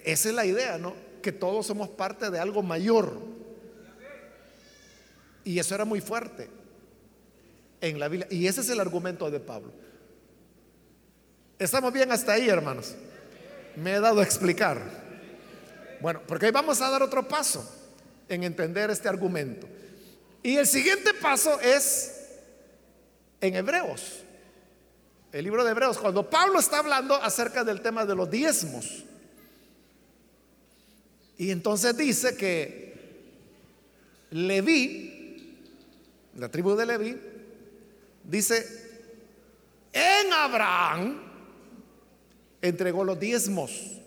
[0.03, 0.95] Esa es la idea, ¿no?
[1.21, 3.19] Que todos somos parte de algo mayor.
[5.43, 6.49] Y eso era muy fuerte
[7.81, 8.27] en la Biblia.
[8.29, 9.71] Y ese es el argumento de Pablo.
[11.57, 12.95] ¿Estamos bien hasta ahí, hermanos?
[13.75, 14.79] Me he dado a explicar.
[15.99, 17.69] Bueno, porque hoy vamos a dar otro paso
[18.29, 19.67] en entender este argumento.
[20.43, 22.11] Y el siguiente paso es
[23.39, 24.23] en Hebreos.
[25.31, 29.03] El libro de Hebreos, cuando Pablo está hablando acerca del tema de los diezmos.
[31.37, 32.91] Y entonces dice que
[34.31, 35.57] Leví,
[36.35, 37.17] la tribu de Leví,
[38.23, 38.65] dice,
[39.93, 41.21] en Abraham
[42.61, 44.00] entregó los diezmos.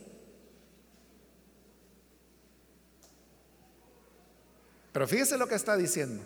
[4.95, 6.23] Pero fíjese lo que está diciendo.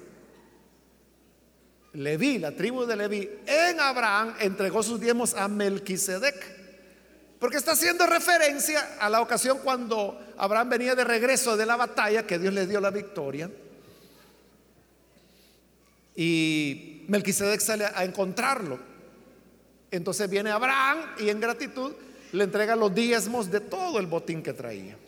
[1.94, 6.58] Leví, la tribu de Leví, en Abraham entregó sus diezmos a Melquisedec.
[7.38, 12.26] Porque está haciendo referencia a la ocasión cuando Abraham venía de regreso de la batalla,
[12.26, 13.50] que Dios le dio la victoria.
[16.14, 18.78] Y Melquisedec sale a encontrarlo.
[19.90, 21.92] Entonces viene Abraham y en gratitud
[22.32, 24.98] le entrega los diezmos de todo el botín que traía.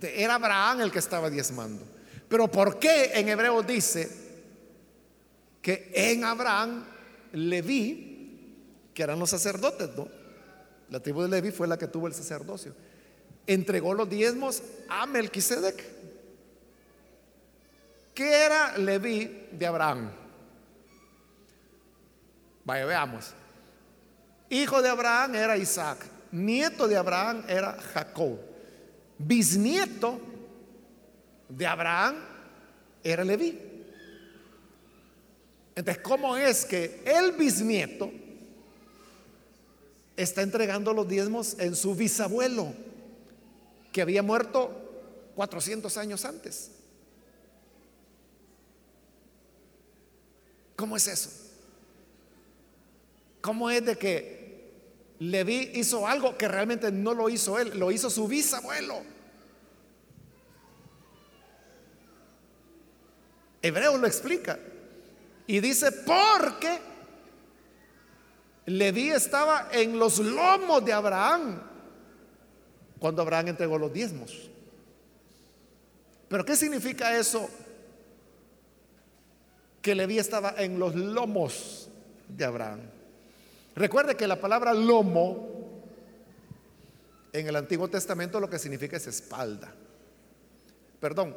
[0.00, 1.95] era Abraham el que estaba diezmando.
[2.28, 4.10] Pero ¿por qué en hebreo dice
[5.62, 6.84] que en Abraham
[7.32, 10.08] Leví, que eran los sacerdotes, ¿no?
[10.90, 12.72] La tribu de Leví fue la que tuvo el sacerdocio.
[13.46, 15.84] Entregó los diezmos a Melquisedec.
[18.14, 20.10] ¿Qué era Leví de Abraham?
[22.64, 23.32] Vaya, veamos.
[24.48, 25.98] Hijo de Abraham era Isaac.
[26.32, 28.38] Nieto de Abraham era Jacob.
[29.18, 30.20] Bisnieto
[31.48, 32.16] de Abraham
[33.02, 33.58] era Leví.
[35.74, 38.10] Entonces, ¿cómo es que el bisnieto
[40.16, 42.72] está entregando los diezmos en su bisabuelo,
[43.92, 44.72] que había muerto
[45.34, 46.70] 400 años antes?
[50.74, 51.30] ¿Cómo es eso?
[53.40, 54.36] ¿Cómo es de que
[55.18, 59.15] Leví hizo algo que realmente no lo hizo él, lo hizo su bisabuelo?
[63.66, 64.58] Hebreo lo explica.
[65.46, 66.78] Y dice, porque
[68.66, 71.62] Leví estaba en los lomos de Abraham
[72.98, 74.50] cuando Abraham entregó los diezmos.
[76.28, 77.48] Pero ¿qué significa eso?
[79.80, 81.88] Que Leví estaba en los lomos
[82.28, 82.80] de Abraham.
[83.76, 85.56] Recuerde que la palabra lomo
[87.32, 89.72] en el Antiguo Testamento lo que significa es espalda.
[90.98, 91.36] Perdón,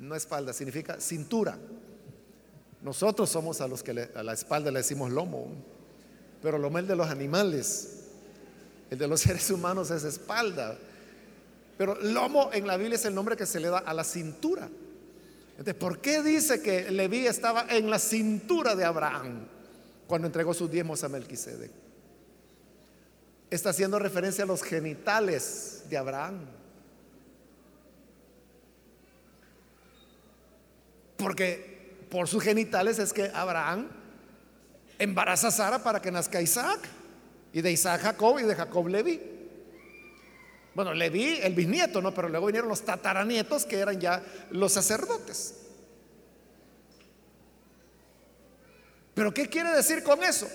[0.00, 1.56] no espalda, significa cintura.
[2.82, 5.48] Nosotros somos a los que a la espalda le decimos lomo,
[6.42, 7.96] pero lomo es el de los animales.
[8.90, 10.76] El de los seres humanos es espalda.
[11.76, 14.68] Pero lomo en la Biblia es el nombre que se le da a la cintura.
[15.52, 19.46] Entonces, ¿por qué dice que Leví estaba en la cintura de Abraham
[20.06, 21.70] cuando entregó sus diezmos a Melquisedec?
[23.50, 26.40] Está haciendo referencia a los genitales de Abraham.
[31.20, 33.88] Porque por sus genitales es que Abraham
[34.98, 36.80] embaraza a Sara para que nazca Isaac.
[37.52, 39.20] Y de Isaac Jacob y de Jacob Leví.
[40.74, 42.14] Bueno, Leví, el bisnieto, ¿no?
[42.14, 45.56] Pero luego vinieron los tataranietos que eran ya los sacerdotes.
[49.14, 50.48] Pero ¿qué quiere decir con eso?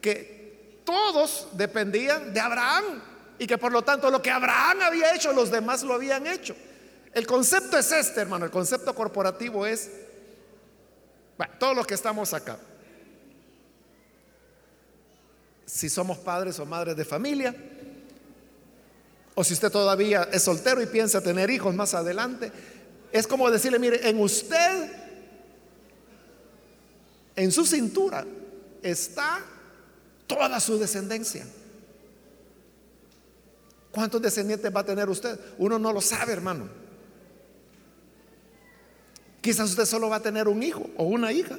[0.00, 3.02] Que todos dependían de Abraham
[3.38, 6.56] y que por lo tanto lo que Abraham había hecho, los demás lo habían hecho.
[7.12, 9.90] El concepto es este, hermano, el concepto corporativo es
[11.38, 12.58] bueno, todos los que estamos acá,
[15.64, 17.54] si somos padres o madres de familia,
[19.34, 22.50] o si usted todavía es soltero y piensa tener hijos más adelante,
[23.12, 24.90] es como decirle, mire, en usted,
[27.36, 28.26] en su cintura,
[28.82, 29.40] está
[30.26, 31.46] toda su descendencia.
[33.92, 35.38] ¿Cuántos descendientes va a tener usted?
[35.58, 36.87] Uno no lo sabe, hermano.
[39.40, 41.58] Quizás usted solo va a tener un hijo o una hija,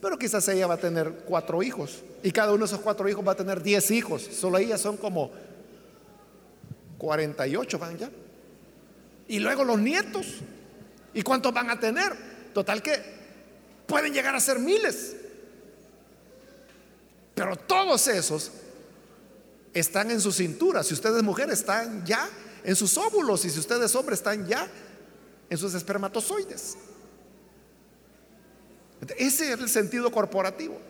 [0.00, 3.26] pero quizás ella va a tener cuatro hijos y cada uno de esos cuatro hijos
[3.26, 4.22] va a tener diez hijos.
[4.22, 5.30] Solo ellas son como
[6.98, 8.10] 48 van ya.
[9.28, 10.26] Y luego los nietos.
[11.14, 12.12] ¿Y cuántos van a tener?
[12.54, 13.02] Total que
[13.86, 15.16] pueden llegar a ser miles.
[17.34, 18.52] Pero todos esos
[19.74, 20.82] están en su cintura.
[20.82, 22.28] Si ustedes mujeres están ya
[22.64, 24.68] en sus óvulos y si ustedes hombres están ya
[25.50, 26.76] en sus espermatozoides.
[29.16, 30.80] Ese es el sentido corporativo.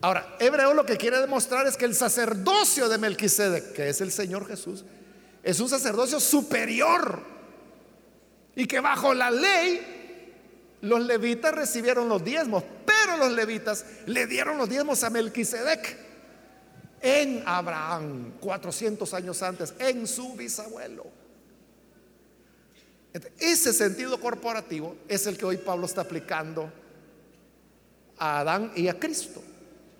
[0.00, 4.10] Ahora, Hebreo lo que quiere demostrar es que el sacerdocio de Melquisedec, que es el
[4.10, 4.84] Señor Jesús,
[5.42, 7.20] es un sacerdocio superior
[8.54, 9.80] y que bajo la ley
[10.80, 15.96] los levitas recibieron los diezmos, pero los levitas le dieron los diezmos a Melquisedec
[17.00, 21.21] en Abraham, 400 años antes, en su bisabuelo.
[23.38, 26.72] Ese sentido corporativo es el que hoy Pablo está aplicando
[28.18, 29.42] a Adán y a Cristo.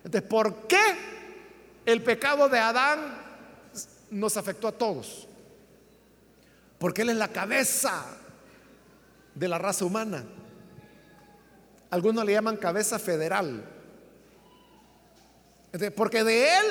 [0.04, 0.80] Entonces, ¿por qué
[1.84, 3.18] el pecado de Adán
[4.10, 5.28] nos afectó a todos?
[6.78, 8.04] Porque él es la cabeza
[9.34, 10.24] de la raza humana.
[11.90, 13.64] Algunos le llaman cabeza federal.
[15.94, 16.66] Porque de él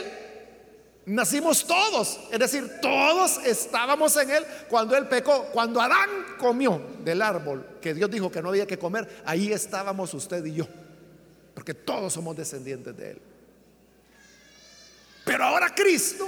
[1.05, 2.19] nacimos todos.
[2.31, 5.45] Es decir, todos estábamos en él cuando él pecó.
[5.51, 10.13] Cuando Adán comió del árbol que Dios dijo que no había que comer, ahí estábamos
[10.13, 10.67] usted y yo.
[11.53, 13.21] Porque todos somos descendientes de él.
[15.25, 16.27] Pero ahora Cristo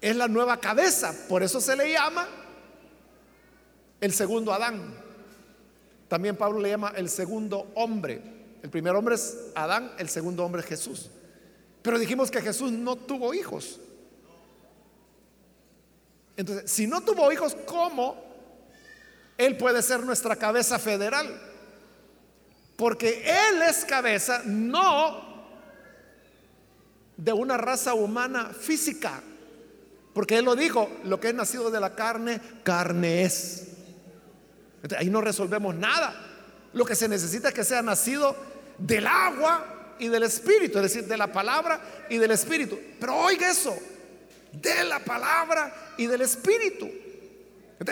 [0.00, 1.14] es la nueva cabeza.
[1.28, 2.28] Por eso se le llama
[4.00, 4.94] el segundo Adán.
[6.08, 8.20] También Pablo le llama el segundo hombre.
[8.62, 11.10] El primer hombre es Adán, el segundo hombre es Jesús.
[11.84, 13.78] Pero dijimos que Jesús no tuvo hijos.
[16.34, 18.16] Entonces, si no tuvo hijos, ¿cómo
[19.36, 21.38] Él puede ser nuestra cabeza federal?
[22.76, 25.44] Porque Él es cabeza no
[27.18, 29.22] de una raza humana física.
[30.14, 33.68] Porque Él lo dijo, lo que es nacido de la carne, carne es
[34.96, 36.14] ahí no resolvemos nada.
[36.72, 38.34] Lo que se necesita es que sea nacido
[38.78, 42.78] del agua y del espíritu, es decir, de la palabra y del espíritu.
[42.98, 43.76] Pero oiga eso,
[44.52, 46.90] de la palabra y del espíritu.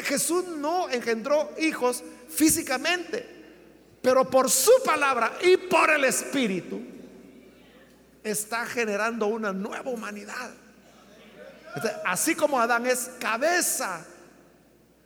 [0.03, 3.27] Jesús no engendró hijos físicamente,
[4.01, 6.81] pero por su palabra y por el espíritu
[8.25, 10.51] está generando una nueva humanidad.
[12.05, 14.07] así como Adán es cabeza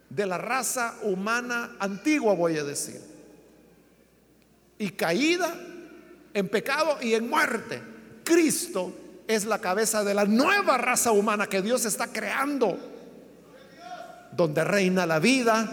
[0.09, 3.01] de la raza humana antigua, voy a decir.
[4.79, 5.55] Y caída
[6.37, 7.81] en pecado y en muerte.
[8.23, 8.93] Cristo
[9.27, 12.79] es la cabeza de la nueva raza humana que Dios está creando,
[14.33, 15.67] donde reina la vida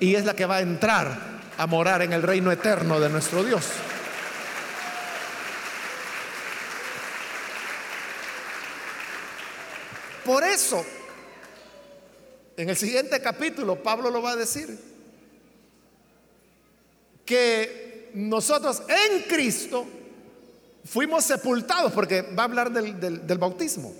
[0.00, 1.14] y es la que va a entrar
[1.58, 3.66] a morar en el reino eterno de nuestro Dios.
[10.24, 10.82] Por eso
[12.56, 14.78] en el siguiente capítulo Pablo lo va a decir.
[17.26, 17.79] Que
[18.14, 19.86] nosotros en Cristo
[20.84, 23.92] fuimos sepultados, porque va a hablar del, del bautismo.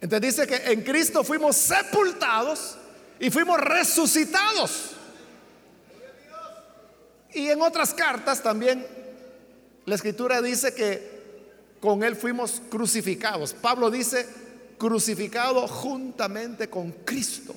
[0.00, 2.76] Entonces dice que en Cristo fuimos sepultados
[3.20, 4.90] y fuimos resucitados.
[7.34, 8.84] Y en otras cartas también
[9.86, 11.22] la escritura dice que
[11.80, 13.54] con Él fuimos crucificados.
[13.54, 14.26] Pablo dice,
[14.78, 17.54] crucificado juntamente con Cristo.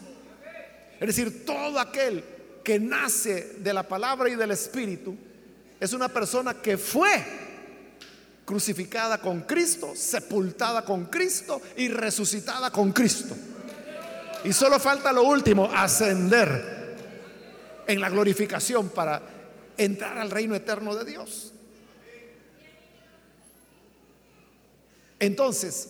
[1.00, 2.24] Es decir, todo aquel
[2.66, 5.16] que nace de la palabra y del Espíritu
[5.80, 7.24] es una persona que fue
[8.44, 13.36] crucificada con Cristo, sepultada con Cristo y resucitada con Cristo.
[14.44, 16.96] Y solo falta lo último, ascender
[17.88, 19.22] en la glorificación para
[19.78, 21.54] entrar al reino eterno de Dios.
[25.20, 25.90] Entonces,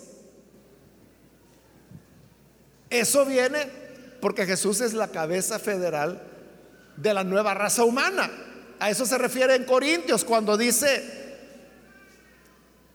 [2.90, 3.66] eso viene
[4.20, 6.35] porque Jesús es la cabeza federal
[6.98, 8.30] de la nueva raza humana.
[8.80, 11.26] A eso se refiere en Corintios cuando dice,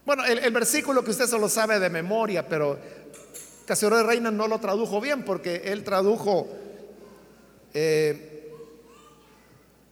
[0.05, 2.79] bueno, el, versículo que usted solo sabe de memoria, pero
[3.67, 6.49] Casero de Reina no lo tradujo bien porque él tradujo,
[7.73, 8.53] eh,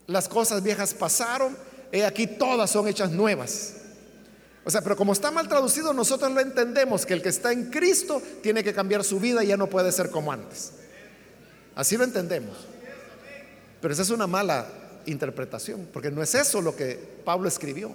[0.06, 1.56] las cosas viejas pasaron,
[1.92, 3.74] y aquí todas son hechas nuevas.
[4.64, 7.70] O sea, pero como está mal traducido, nosotros lo entendemos, que el que está en
[7.70, 10.72] Cristo tiene que cambiar su vida y ya no puede ser como antes.
[11.74, 12.54] Así lo entendemos.
[13.80, 14.66] Pero esa es una mala
[15.06, 17.92] interpretación, porque no es eso lo que Pablo escribió.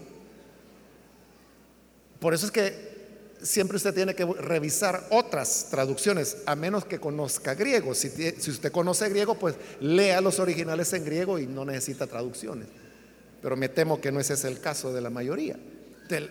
[2.20, 2.94] Por eso es que
[3.42, 7.94] siempre usted tiene que revisar otras traducciones, a menos que conozca griego.
[7.94, 12.68] Si, usted conoce griego, pues lea los originales en griego y no necesita traducciones.
[13.42, 15.58] Pero me temo que no ese es el caso de la mayoría.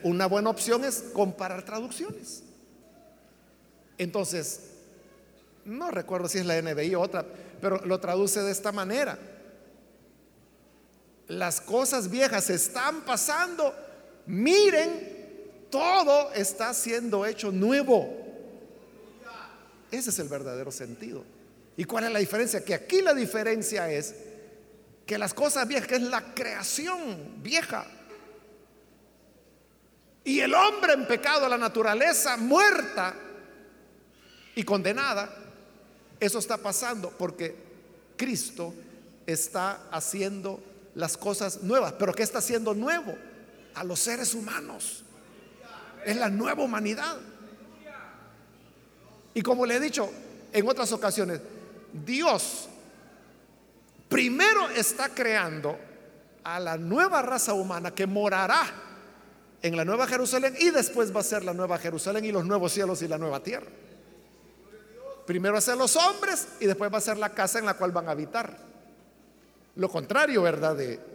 [0.03, 2.42] Una buena opción es comparar traducciones.
[3.98, 4.61] Entonces,
[5.64, 7.24] no recuerdo si es la NBI o otra,
[7.61, 9.18] pero lo traduce de esta manera.
[11.29, 13.75] Las cosas viejas están pasando,
[14.27, 15.23] miren
[15.70, 18.18] todo está siendo hecho nuevo.
[19.91, 21.25] Ese es el verdadero sentido.
[21.77, 22.62] ¿Y cuál es la diferencia?
[22.62, 24.14] Que aquí la diferencia es
[25.07, 27.87] que las cosas viejas, que es la creación vieja,
[30.25, 33.14] y el hombre en pecado, la naturaleza muerta
[34.55, 35.35] y condenada,
[36.20, 37.57] eso está pasando porque
[38.16, 38.73] Cristo
[39.27, 40.62] está haciendo
[40.95, 41.95] las cosas nuevas.
[41.95, 43.16] ¿Pero qué está haciendo nuevo?
[43.74, 45.05] A los seres humanos.
[46.05, 47.16] Es la nueva humanidad.
[49.34, 50.11] Y como le he dicho
[50.53, 51.40] en otras ocasiones,
[52.05, 52.68] Dios
[54.09, 55.78] primero está creando
[56.45, 58.64] a la nueva raza humana que morará
[59.62, 62.72] en la nueva Jerusalén y después va a ser la nueva Jerusalén y los nuevos
[62.72, 63.68] cielos y la nueva tierra.
[65.26, 67.74] Primero va a ser los hombres y después va a ser la casa en la
[67.74, 68.72] cual van a habitar.
[69.77, 70.77] Lo contrario, ¿verdad?
[70.77, 71.12] De,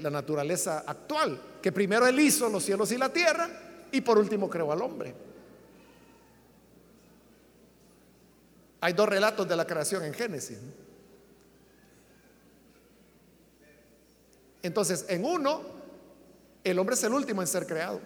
[0.00, 3.48] la naturaleza actual, que primero Él hizo los cielos y la tierra
[3.90, 5.14] y por último creó al hombre.
[8.80, 10.58] Hay dos relatos de la creación en Génesis.
[14.62, 15.62] Entonces, en uno,
[16.62, 18.00] el hombre es el último en ser creado.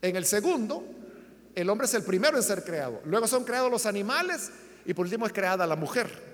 [0.00, 0.84] En el segundo,
[1.54, 3.00] el hombre es el primero en ser creado.
[3.04, 4.50] Luego son creados los animales
[4.84, 6.31] y por último es creada la mujer.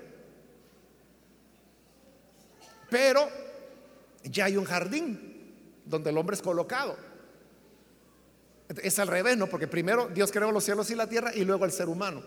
[2.89, 3.27] Pero
[4.23, 5.29] ya hay un jardín
[5.85, 6.95] donde el hombre es colocado.
[8.81, 9.47] Es al revés, ¿no?
[9.47, 12.21] Porque primero Dios creó los cielos y la tierra y luego el ser humano.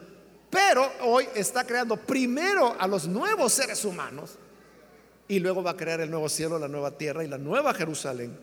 [0.50, 4.38] Pero hoy está creando primero a los nuevos seres humanos
[5.28, 8.38] y luego va a crear el nuevo cielo, la nueva tierra y la nueva Jerusalén,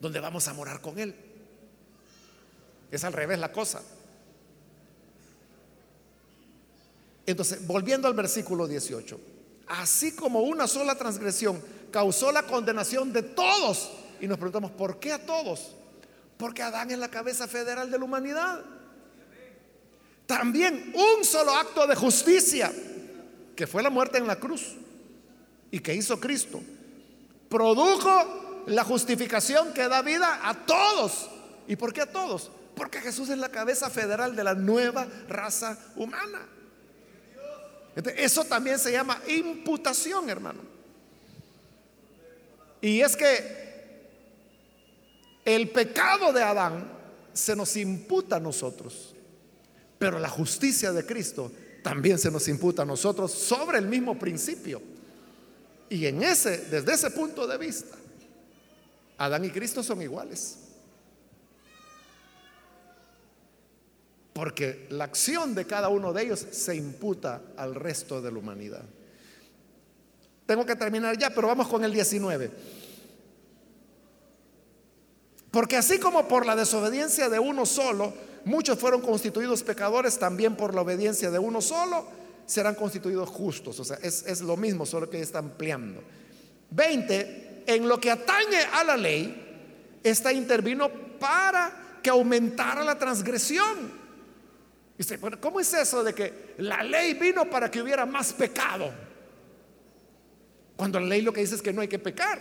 [0.00, 1.14] donde vamos a morar con Él.
[2.90, 3.82] Es al revés la cosa.
[7.26, 9.20] Entonces, volviendo al versículo 18
[9.70, 11.62] así como una sola transgresión
[11.92, 13.90] causó la condenación de todos.
[14.20, 15.74] Y nos preguntamos, ¿por qué a todos?
[16.36, 18.62] Porque Adán es la cabeza federal de la humanidad.
[20.26, 22.72] También un solo acto de justicia,
[23.56, 24.74] que fue la muerte en la cruz
[25.70, 26.60] y que hizo Cristo,
[27.48, 31.30] produjo la justificación que da vida a todos.
[31.68, 32.50] ¿Y por qué a todos?
[32.74, 36.40] Porque Jesús es la cabeza federal de la nueva raza humana
[38.16, 40.60] eso también se llama imputación, hermano.
[42.80, 43.60] Y es que
[45.44, 46.90] el pecado de Adán
[47.32, 49.14] se nos imputa a nosotros,
[49.98, 54.80] pero la justicia de Cristo también se nos imputa a nosotros sobre el mismo principio.
[55.88, 57.96] Y en ese, desde ese punto de vista,
[59.18, 60.56] Adán y Cristo son iguales.
[64.40, 68.80] Porque la acción de cada uno de ellos se imputa al resto de la humanidad.
[70.46, 72.50] Tengo que terminar ya, pero vamos con el 19.
[75.50, 78.14] Porque así como por la desobediencia de uno solo,
[78.46, 82.06] muchos fueron constituidos pecadores, también por la obediencia de uno solo
[82.46, 83.78] serán constituidos justos.
[83.78, 86.02] O sea, es, es lo mismo, solo que está ampliando.
[86.70, 87.64] 20.
[87.66, 90.88] En lo que atañe a la ley, esta intervino
[91.18, 93.99] para que aumentara la transgresión.
[95.00, 98.92] Y bueno, ¿cómo es eso de que la ley vino para que hubiera más pecado?
[100.76, 102.38] Cuando la ley lo que dice es que no hay que pecar.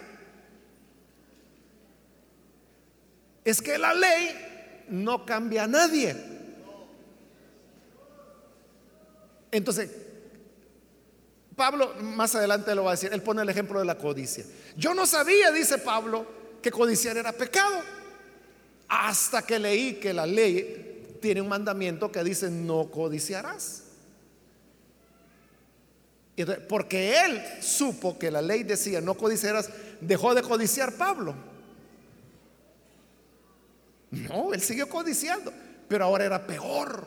[3.46, 6.14] Es que la ley no cambia a nadie.
[9.52, 9.90] Entonces,
[11.56, 14.44] Pablo más adelante lo va a decir, él pone el ejemplo de la codicia.
[14.76, 16.28] Yo no sabía, dice Pablo,
[16.62, 17.82] que codiciar era pecado,
[18.90, 20.89] hasta que leí que la ley
[21.20, 23.84] tiene un mandamiento que dice no codiciarás.
[26.70, 31.36] Porque él supo que la ley decía no codiciarás, dejó de codiciar Pablo.
[34.12, 35.54] No, él siguió codiciando,
[35.88, 37.06] pero ahora era peor.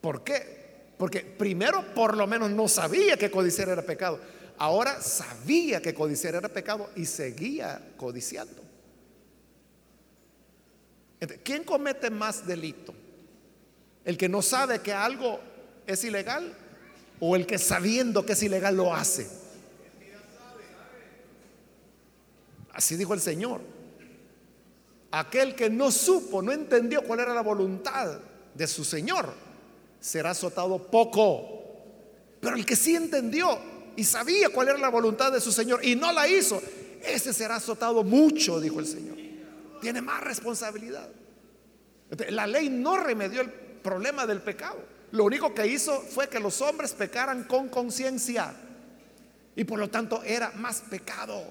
[0.00, 0.58] ¿Por qué?
[0.96, 4.18] Porque primero por lo menos no sabía que codiciar era pecado.
[4.58, 8.67] Ahora sabía que codiciar era pecado y seguía codiciando.
[11.42, 12.94] ¿Quién comete más delito?
[14.04, 15.40] ¿El que no sabe que algo
[15.86, 16.54] es ilegal
[17.20, 19.28] o el que sabiendo que es ilegal lo hace?
[22.72, 23.60] Así dijo el Señor.
[25.10, 28.20] aquel que no supo, no entendió cuál era la voluntad
[28.54, 29.32] de su Señor,
[30.00, 31.64] será azotado poco.
[32.40, 33.58] Pero el que sí entendió
[33.96, 36.62] y sabía cuál era la voluntad de su Señor y no la hizo,
[37.02, 39.17] ese será azotado mucho, dijo el Señor.
[39.80, 41.08] Tiene más responsabilidad.
[42.30, 44.78] La ley no remedió el problema del pecado.
[45.12, 48.54] Lo único que hizo fue que los hombres pecaran con conciencia.
[49.56, 51.42] Y por lo tanto era más pecado.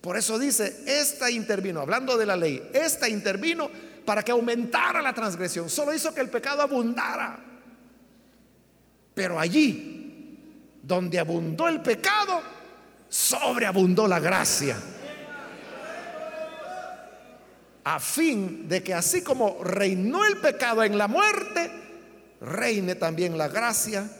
[0.00, 3.70] Por eso dice, esta intervino, hablando de la ley, esta intervino
[4.04, 5.68] para que aumentara la transgresión.
[5.68, 7.38] Solo hizo que el pecado abundara.
[9.14, 10.38] Pero allí,
[10.82, 12.40] donde abundó el pecado,
[13.08, 14.76] sobreabundó la gracia.
[17.84, 21.70] A fin de que así como reinó el pecado en la muerte,
[22.40, 24.10] reine también la gracia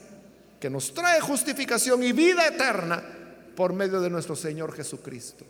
[0.59, 3.03] que nos trae justificación y vida eterna
[3.55, 5.45] por medio de nuestro Señor Jesucristo.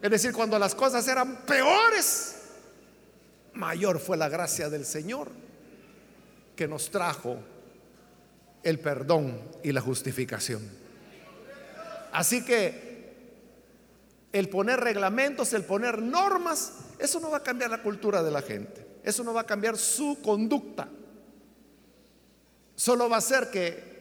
[0.00, 2.36] Es decir, cuando las cosas eran peores,
[3.54, 5.30] mayor fue la gracia del Señor
[6.56, 7.38] que nos trajo
[8.62, 10.62] el perdón y la justificación.
[12.12, 12.94] Así que
[14.32, 18.42] el poner reglamentos, el poner normas, eso no va a cambiar la cultura de la
[18.42, 18.86] gente.
[19.02, 20.88] Eso no va a cambiar su conducta.
[22.74, 23.94] Solo va a hacer que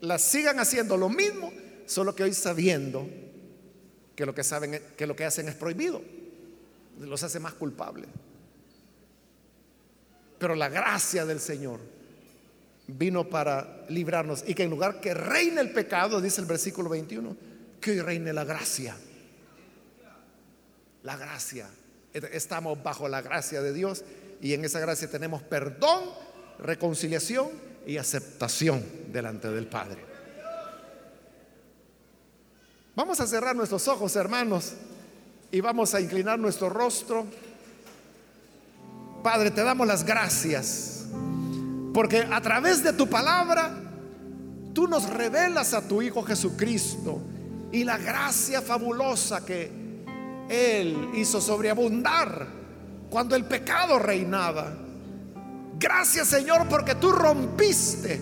[0.00, 1.52] las sigan haciendo lo mismo,
[1.86, 3.08] solo que hoy sabiendo
[4.14, 6.02] que lo que saben que lo que hacen es prohibido,
[7.00, 8.08] los hace más culpables.
[10.38, 11.80] Pero la gracia del Señor
[12.88, 17.36] vino para librarnos y que en lugar que reine el pecado, dice el versículo 21,
[17.80, 18.96] que hoy reine la gracia.
[21.02, 21.68] La gracia.
[22.12, 24.04] Estamos bajo la gracia de Dios
[24.40, 26.04] y en esa gracia tenemos perdón,
[26.58, 27.48] reconciliación
[27.86, 30.04] y aceptación delante del Padre.
[32.94, 34.72] Vamos a cerrar nuestros ojos, hermanos,
[35.52, 37.26] y vamos a inclinar nuestro rostro.
[39.22, 41.06] Padre, te damos las gracias,
[41.94, 43.72] porque a través de tu palabra,
[44.74, 47.20] tú nos revelas a tu Hijo Jesucristo
[47.70, 49.87] y la gracia fabulosa que
[50.48, 52.46] Él hizo sobreabundar
[53.10, 54.72] cuando el pecado reinaba.
[55.78, 58.20] Gracias Señor porque tú rompiste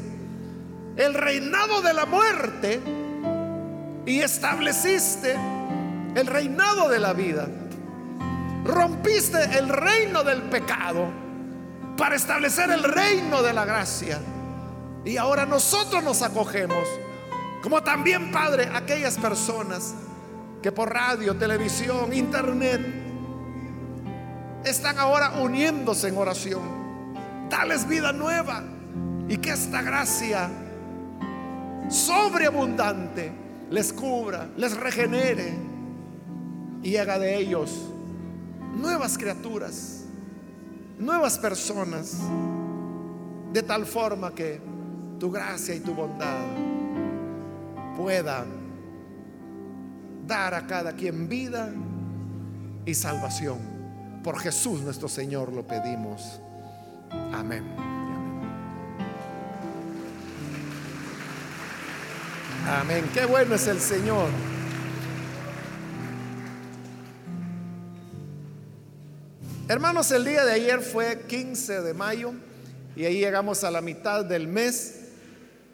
[0.97, 2.81] el reinado de la muerte
[4.07, 5.37] y estableciste
[6.15, 7.49] el reinado de la vida.
[8.65, 11.09] Rompiste el reino del pecado
[11.97, 14.21] para establecer el reino de la gracia.
[15.05, 16.87] Y ahora nosotros nos acogemos
[17.67, 19.93] como también, Padre, aquellas personas
[20.67, 22.81] que por radio, televisión, internet
[24.65, 26.61] están ahora uniéndose en oración.
[27.49, 28.65] Dales vida nueva
[29.29, 30.51] y que esta gracia
[31.89, 33.31] sobreabundante
[33.71, 35.57] les cubra, les regenere
[36.83, 37.71] y haga de ellos
[38.75, 40.07] nuevas criaturas,
[40.99, 42.17] nuevas personas,
[43.53, 44.61] de tal forma que
[45.21, 46.45] tu gracia y tu bondad
[47.97, 48.45] pueda
[50.27, 51.73] dar a cada quien vida
[52.85, 53.59] y salvación.
[54.23, 56.41] Por Jesús nuestro Señor lo pedimos.
[57.33, 57.65] Amén.
[62.69, 63.09] Amén.
[63.15, 64.29] Qué bueno es el Señor.
[69.69, 72.33] Hermanos, el día de ayer fue 15 de mayo
[72.95, 75.01] y ahí llegamos a la mitad del mes.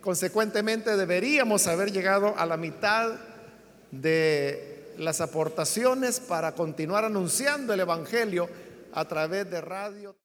[0.01, 3.13] Consecuentemente deberíamos haber llegado a la mitad
[3.93, 8.49] de las aportaciones para continuar anunciando el Evangelio
[8.93, 10.15] a través de radio.